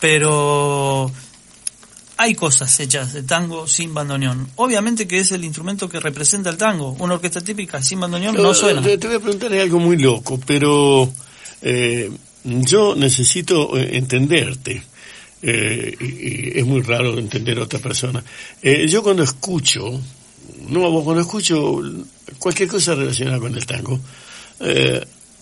pero 0.03 1.09
hay 2.17 2.35
cosas 2.35 2.77
hechas 2.81 3.13
de 3.13 3.23
tango 3.23 3.69
sin 3.69 3.93
bandoneón. 3.93 4.49
Obviamente 4.57 5.07
que 5.07 5.19
es 5.19 5.31
el 5.31 5.45
instrumento 5.45 5.87
que 5.87 5.97
representa 6.01 6.49
el 6.49 6.57
tango. 6.57 6.93
Una 6.99 7.13
orquesta 7.13 7.39
típica 7.39 7.81
sin 7.81 8.01
bandoneón 8.01 8.35
no, 8.35 8.53
suena. 8.53 8.81
Te, 8.81 8.97
voy 8.97 9.15
a 9.15 9.19
preguntar 9.21 9.53
algo 9.53 9.79
muy 9.79 9.95
loco, 9.95 10.37
pero 10.45 11.09
eh, 11.61 12.11
yo 12.43 12.95
necesito 12.97 13.77
eh, 13.77 13.91
entenderte. 13.93 14.83
Eh, 15.43 15.95
y, 15.99 16.59
es 16.59 16.65
muy 16.65 16.81
raro 16.81 17.19
entender 17.19 17.57
a 17.59 17.63
otra 17.63 17.79
persona. 17.79 18.23
yo 18.87 19.03
cuando 19.03 19.23
escucho, 19.23 19.99
no, 20.69 21.03
cuando 21.03 21.21
escucho 21.21 21.81
cualquier 22.39 22.69
cosa 22.69 22.95
relacionada 22.95 23.39
con 23.39 23.53
el 23.55 23.65
tango, 23.65 23.99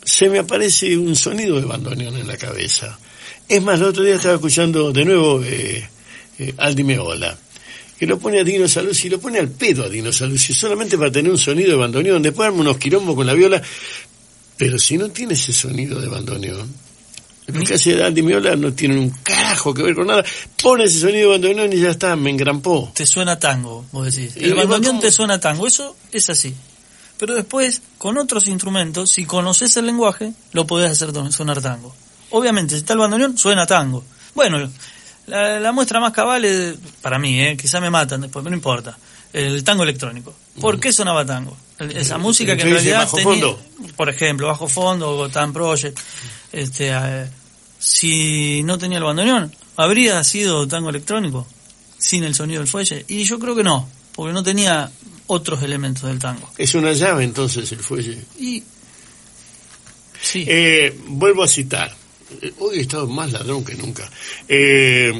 se 0.03 0.29
me 0.29 0.39
aparece 0.39 0.97
un 0.97 1.15
sonido 1.15 1.59
de 1.59 1.65
bandoneón 1.65 2.17
en 2.17 2.27
la 2.27 2.37
cabeza. 2.37 2.97
Es 3.47 3.61
más, 3.61 3.79
el 3.79 3.87
otro 3.87 4.03
día 4.03 4.15
estaba 4.15 4.35
escuchando 4.35 4.91
de 4.91 5.05
nuevo 5.05 5.43
eh, 5.43 5.87
eh, 6.39 6.53
Aldi 6.57 6.83
Meola, 6.83 7.37
que 7.97 8.07
lo 8.07 8.17
pone 8.17 8.39
a 8.39 8.43
Dino 8.43 8.67
Saluzzi, 8.67 9.07
y 9.07 9.09
lo 9.11 9.19
pone 9.19 9.39
al 9.39 9.49
pedo 9.49 9.83
a 9.83 9.89
Dino 9.89 10.11
Saluzzi, 10.11 10.53
solamente 10.53 10.97
para 10.97 11.11
tener 11.11 11.31
un 11.31 11.37
sonido 11.37 11.71
de 11.71 11.75
bandoneón, 11.75 12.21
después 12.21 12.47
arma 12.47 12.61
unos 12.61 12.77
quilombos 12.77 13.15
con 13.15 13.27
la 13.27 13.33
viola, 13.33 13.61
pero 14.57 14.79
si 14.79 14.97
no 14.97 15.09
tiene 15.09 15.33
ese 15.33 15.53
sonido 15.53 15.99
de 15.99 16.07
bandoneón, 16.07 16.73
hace 17.73 18.03
Aldi 18.03 18.21
Meola 18.21 18.55
no 18.55 18.73
tiene 18.73 18.97
un 18.97 19.09
carajo 19.09 19.73
que 19.73 19.83
ver 19.83 19.95
con 19.95 20.07
nada, 20.07 20.23
pone 20.61 20.85
ese 20.85 20.99
sonido 20.99 21.31
de 21.31 21.37
bandoneón 21.37 21.73
y 21.73 21.81
ya 21.81 21.89
está, 21.89 22.15
me 22.15 22.29
engrampó. 22.29 22.91
Te 22.93 23.05
suena 23.05 23.37
tango, 23.39 23.85
vos 23.91 24.13
decís. 24.13 24.35
El 24.37 24.53
bandoneón 24.55 24.99
te 24.99 25.11
suena 25.11 25.39
tango, 25.39 25.67
eso 25.67 25.95
es 26.11 26.29
así. 26.29 26.55
Pero 27.17 27.35
después, 27.35 27.81
con 27.97 28.17
otros 28.17 28.47
instrumentos, 28.47 29.11
si 29.11 29.25
conoces 29.25 29.77
el 29.77 29.85
lenguaje, 29.85 30.33
lo 30.53 30.65
podés 30.65 30.91
hacer 30.91 31.11
sonar 31.31 31.61
tango. 31.61 31.93
Obviamente, 32.31 32.75
si 32.75 32.79
está 32.79 32.93
el 32.93 32.99
bandoneón, 32.99 33.37
suena 33.37 33.65
tango. 33.67 34.03
Bueno, 34.33 34.71
la, 35.27 35.59
la 35.59 35.71
muestra 35.71 35.99
más 35.99 36.13
cabal 36.13 36.45
es, 36.45 36.75
para 37.01 37.19
mí, 37.19 37.39
eh, 37.39 37.57
quizá 37.57 37.79
me 37.79 37.89
matan 37.89 38.21
después, 38.21 38.41
pero 38.43 38.49
no 38.49 38.55
importa, 38.55 38.97
el 39.33 39.63
tango 39.63 39.83
electrónico. 39.83 40.33
¿Por 40.59 40.79
qué 40.79 40.91
sonaba 40.91 41.25
tango? 41.25 41.55
Esa 41.79 42.17
música 42.17 42.55
que 42.55 42.63
en 42.63 42.71
realidad 42.71 42.99
bajo 42.99 43.17
tenía, 43.17 43.31
fondo. 43.31 43.59
por 43.95 44.09
ejemplo, 44.09 44.47
Bajo 44.47 44.67
Fondo 44.67 45.11
o 45.11 45.15
Gotham 45.17 45.51
Project, 45.53 45.99
este, 46.51 46.89
eh, 46.91 47.27
si 47.79 48.63
no 48.63 48.77
tenía 48.77 48.97
el 48.99 49.03
bandoneón, 49.03 49.53
¿habría 49.75 50.23
sido 50.23 50.67
tango 50.67 50.89
electrónico 50.89 51.47
sin 51.97 52.23
el 52.23 52.35
sonido 52.35 52.59
del 52.59 52.67
fuelle? 52.67 53.05
Y 53.07 53.23
yo 53.23 53.39
creo 53.39 53.55
que 53.55 53.63
no, 53.63 53.89
porque 54.13 54.33
no 54.33 54.43
tenía 54.43 54.91
otros 55.27 55.63
elementos 55.63 56.03
del 56.03 56.19
tango. 56.19 56.49
Es 56.57 56.75
una 56.75 56.93
llave 56.93 57.23
entonces 57.23 57.71
el 57.71 57.79
fuelle. 57.79 58.17
Y 58.39 58.63
sí, 60.21 60.45
Eh, 60.47 60.97
vuelvo 61.07 61.43
a 61.43 61.47
citar. 61.47 61.95
Eh, 62.41 62.53
Hoy 62.59 62.79
he 62.79 62.81
estado 62.81 63.07
más 63.07 63.31
ladrón 63.31 63.63
que 63.63 63.75
nunca. 63.75 64.09
Eh, 64.47 65.13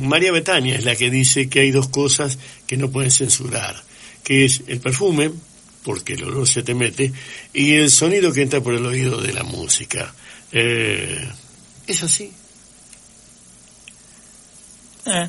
María 0.00 0.30
Betania 0.30 0.76
es 0.76 0.84
la 0.84 0.94
que 0.94 1.10
dice 1.10 1.48
que 1.48 1.60
hay 1.60 1.70
dos 1.70 1.88
cosas 1.88 2.38
que 2.66 2.76
no 2.76 2.90
pueden 2.90 3.10
censurar, 3.10 3.82
que 4.22 4.44
es 4.44 4.62
el 4.66 4.80
perfume, 4.80 5.32
porque 5.82 6.14
el 6.14 6.24
olor 6.24 6.46
se 6.46 6.62
te 6.62 6.74
mete, 6.74 7.12
y 7.52 7.72
el 7.72 7.90
sonido 7.90 8.32
que 8.32 8.42
entra 8.42 8.60
por 8.60 8.74
el 8.74 8.86
oído 8.86 9.20
de 9.20 9.32
la 9.32 9.42
música. 9.42 10.14
Eh, 10.52 11.28
¿Es 11.86 12.02
así? 12.02 12.32
eh, 15.06 15.28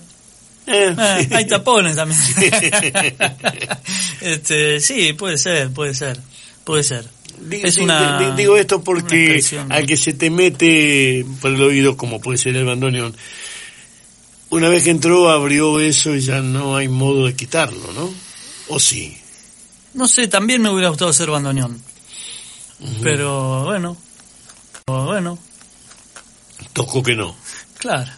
Eh, 0.67 0.95
eh, 0.97 1.27
hay 1.31 1.47
tapones 1.47 1.95
también. 1.95 2.19
este, 4.21 4.79
sí, 4.79 5.13
puede 5.13 5.38
ser, 5.38 5.71
puede 5.71 5.93
ser, 5.95 6.19
puede 6.63 6.84
ser. 6.84 7.07
Di- 7.39 7.62
Es 7.63 7.77
una- 7.79 8.19
di- 8.19 8.43
digo 8.43 8.55
esto 8.57 8.84
porque 8.84 9.43
al 9.69 9.86
que 9.88 9.97
se 9.97 10.13
te 10.13 10.29
mete 10.29 11.25
por 11.41 11.51
el 11.51 11.62
oído, 11.62 11.97
como 11.97 12.21
puede 12.21 12.38
ser 12.38 12.55
el 12.55 12.65
bandoneón, 12.65 13.15
una 14.51 14.69
vez 14.69 14.84
que 14.84 14.91
entró 14.91 15.29
abrió 15.31 15.79
eso 15.79 16.15
y 16.15 16.21
ya 16.21 16.41
no 16.41 16.77
hay 16.77 16.88
modo 16.88 17.25
de 17.25 17.36
quitarlo, 17.36 17.91
¿no? 17.93 18.13
¿O 18.67 18.79
sí? 18.79 19.17
No 19.95 20.07
sé, 20.07 20.27
también 20.27 20.62
me 20.62 20.69
hubiera 20.69 20.89
gustado 20.89 21.12
ser 21.12 21.31
bandoneón. 21.31 21.81
Pero 23.01 23.63
bueno, 23.63 23.97
Tocó 26.73 27.04
que 27.04 27.15
no. 27.15 27.36
claro. 27.77 28.12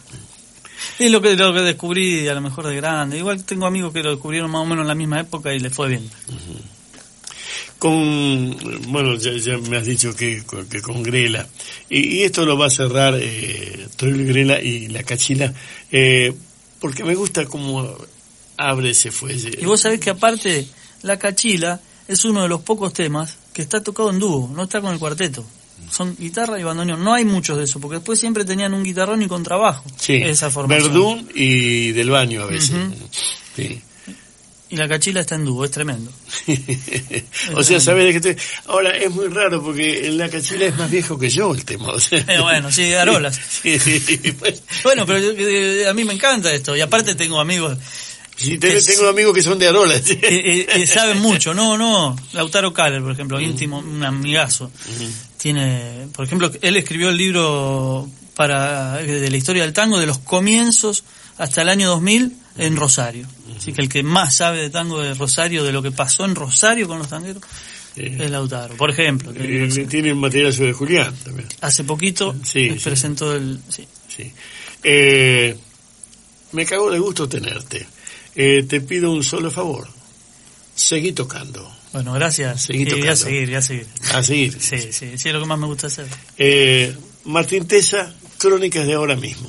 Es 0.98 1.10
lo 1.10 1.20
que, 1.20 1.34
lo 1.34 1.52
que 1.54 1.60
descubrí 1.62 2.28
a 2.28 2.34
lo 2.34 2.40
mejor 2.40 2.66
de 2.68 2.76
grande. 2.76 3.18
Igual 3.18 3.42
tengo 3.44 3.66
amigos 3.66 3.92
que 3.92 4.02
lo 4.02 4.10
descubrieron 4.10 4.50
más 4.50 4.62
o 4.62 4.66
menos 4.66 4.82
en 4.82 4.88
la 4.88 4.94
misma 4.94 5.18
época 5.20 5.52
y 5.52 5.58
les 5.58 5.72
fue 5.74 5.88
bien. 5.88 6.08
Con, 7.78 8.56
bueno, 8.92 9.16
ya, 9.16 9.32
ya 9.32 9.58
me 9.58 9.76
has 9.76 9.86
dicho 9.86 10.14
que, 10.14 10.42
con- 10.44 10.66
que 10.68 10.80
con 10.80 11.02
Grela. 11.02 11.46
Y, 11.90 12.18
y 12.18 12.22
esto 12.22 12.46
lo 12.46 12.56
va 12.56 12.66
a 12.66 12.70
cerrar 12.70 13.14
eh, 13.18 13.88
Troilo 13.96 14.24
Grela 14.24 14.60
y 14.62 14.88
la 14.88 15.02
cachila, 15.02 15.52
eh, 15.90 16.32
porque 16.80 17.04
me 17.04 17.14
gusta 17.14 17.44
cómo 17.46 17.94
abre 18.56 18.90
ese 18.90 19.10
fuelle. 19.10 19.58
Y 19.60 19.64
vos 19.66 19.80
sabés 19.80 20.00
que 20.00 20.10
aparte, 20.10 20.66
la 21.02 21.18
cachila 21.18 21.80
es 22.08 22.24
uno 22.24 22.42
de 22.42 22.48
los 22.48 22.62
pocos 22.62 22.92
temas 22.92 23.36
que 23.52 23.62
está 23.62 23.82
tocado 23.82 24.10
en 24.10 24.18
dúo, 24.18 24.48
no 24.54 24.62
está 24.64 24.80
con 24.80 24.92
el 24.92 24.98
cuarteto. 24.98 25.44
Son 25.90 26.16
guitarra 26.18 26.58
y 26.58 26.62
bandoneón. 26.64 27.04
No 27.04 27.14
hay 27.14 27.24
muchos 27.24 27.56
de 27.58 27.64
eso, 27.64 27.78
porque 27.80 27.96
después 27.96 28.18
siempre 28.18 28.44
tenían 28.44 28.74
un 28.74 28.82
guitarrón 28.82 29.22
y 29.22 29.28
contrabajo. 29.28 29.84
Sí, 29.98 30.14
Esa 30.14 30.50
formación. 30.50 30.88
Verdún 30.92 31.30
y 31.34 31.92
del 31.92 32.10
baño 32.10 32.42
a 32.42 32.46
veces. 32.46 32.70
Ujú. 32.70 33.08
Sí. 33.56 33.80
Y 34.70 34.76
la 34.76 34.88
cachila 34.88 35.20
está 35.20 35.36
en 35.36 35.44
dúo, 35.44 35.64
es 35.64 35.70
tremendo. 35.70 36.10
o 37.54 37.62
sea, 37.62 37.78
¿sabes 37.78 38.04
de 38.06 38.10
qué 38.10 38.30
estoy? 38.30 38.44
Ahora, 38.66 38.96
es 38.96 39.10
muy 39.10 39.28
raro 39.28 39.62
porque 39.62 40.10
la 40.10 40.28
cachila 40.28 40.66
es 40.66 40.76
más 40.76 40.90
viejo 40.90 41.16
que 41.18 41.28
yo 41.30 41.54
el 41.54 41.64
tema. 41.64 41.88
O 41.92 42.00
sea. 42.00 42.18
Eh, 42.26 42.40
bueno, 42.40 42.72
sí, 42.72 42.82
de 42.82 42.96
Arolas. 42.98 43.38
Bueno, 44.82 45.06
pero 45.06 45.18
yo- 45.20 45.32
eh, 45.36 45.86
a 45.88 45.94
mí 45.94 46.04
me 46.04 46.14
encanta 46.14 46.52
esto. 46.52 46.74
Y 46.76 46.80
aparte 46.80 47.14
tengo 47.14 47.40
amigos 47.40 47.78
sí, 48.36 48.58
te- 48.58 48.70
que 48.70 48.76
es- 48.78 48.86
tengo 48.86 49.08
amigos 49.08 49.34
que 49.34 49.42
son 49.42 49.58
de 49.58 49.68
Arola. 49.68 49.98
sí. 50.00 50.16
que, 50.20 50.60
eh, 50.62 50.66
que 50.66 50.86
saben 50.86 51.18
mucho. 51.20 51.54
No, 51.54 51.76
no. 51.78 52.16
Lautaro 52.32 52.72
Kaller, 52.72 53.02
por 53.02 53.12
ejemplo, 53.12 53.40
íntimo, 53.40 53.78
un 53.78 54.02
amigazo. 54.02 54.70
Tiene, 55.44 56.08
por 56.14 56.24
ejemplo, 56.24 56.50
él 56.62 56.76
escribió 56.78 57.10
el 57.10 57.18
libro 57.18 58.08
para 58.34 58.98
eh, 59.02 59.06
de 59.06 59.30
la 59.30 59.36
historia 59.36 59.62
del 59.62 59.74
tango 59.74 59.98
de 60.00 60.06
los 60.06 60.16
comienzos 60.16 61.04
hasta 61.36 61.60
el 61.60 61.68
año 61.68 61.86
2000 61.90 62.32
en 62.56 62.76
Rosario. 62.76 63.26
Así 63.54 63.74
que 63.74 63.82
el 63.82 63.90
que 63.90 64.02
más 64.02 64.34
sabe 64.38 64.62
de 64.62 64.70
tango 64.70 65.02
de 65.02 65.12
Rosario, 65.12 65.62
de 65.62 65.70
lo 65.70 65.82
que 65.82 65.90
pasó 65.90 66.24
en 66.24 66.34
Rosario 66.34 66.88
con 66.88 66.98
los 66.98 67.08
tangueros, 67.08 67.42
Eh, 67.96 68.16
es 68.20 68.30
Lautaro. 68.30 68.74
Por 68.78 68.88
ejemplo, 68.90 69.32
eh, 69.36 69.86
tiene 69.86 70.14
un 70.14 70.20
material 70.20 70.54
sobre 70.54 70.72
Julián 70.72 71.14
también. 71.22 71.46
hace 71.60 71.84
poquito 71.84 72.34
Sí, 72.42 72.70
les 72.70 72.82
sí. 72.82 72.88
presentó 72.88 73.34
el... 73.36 73.60
Sí. 73.68 73.86
Sí. 74.08 74.32
Eh, 74.82 75.54
me 76.52 76.64
cago 76.64 76.90
de 76.90 76.98
gusto 77.00 77.28
tenerte. 77.28 77.86
Eh, 78.34 78.62
te 78.66 78.80
pido 78.80 79.12
un 79.12 79.22
solo 79.22 79.50
favor. 79.50 79.86
Seguí 80.74 81.12
tocando. 81.12 81.70
Bueno, 81.94 82.12
gracias. 82.12 82.62
Seguí 82.62 82.82
Y 82.82 82.90
voy 82.90 83.06
a 83.06 83.14
seguir, 83.14 83.46
voy 83.46 83.54
a 83.54 83.62
seguir. 83.62 83.86
A 84.12 84.22
seguir. 84.24 84.60
Sí, 84.60 84.90
sí, 84.90 85.16
sí, 85.16 85.28
es 85.28 85.32
lo 85.32 85.40
que 85.40 85.46
más 85.46 85.60
me 85.60 85.66
gusta 85.66 85.86
hacer. 85.86 86.06
Eh, 86.36 86.92
Martín 87.24 87.68
Tesa, 87.68 88.12
Crónicas 88.36 88.84
de 88.84 88.94
ahora 88.94 89.14
mismo. 89.14 89.48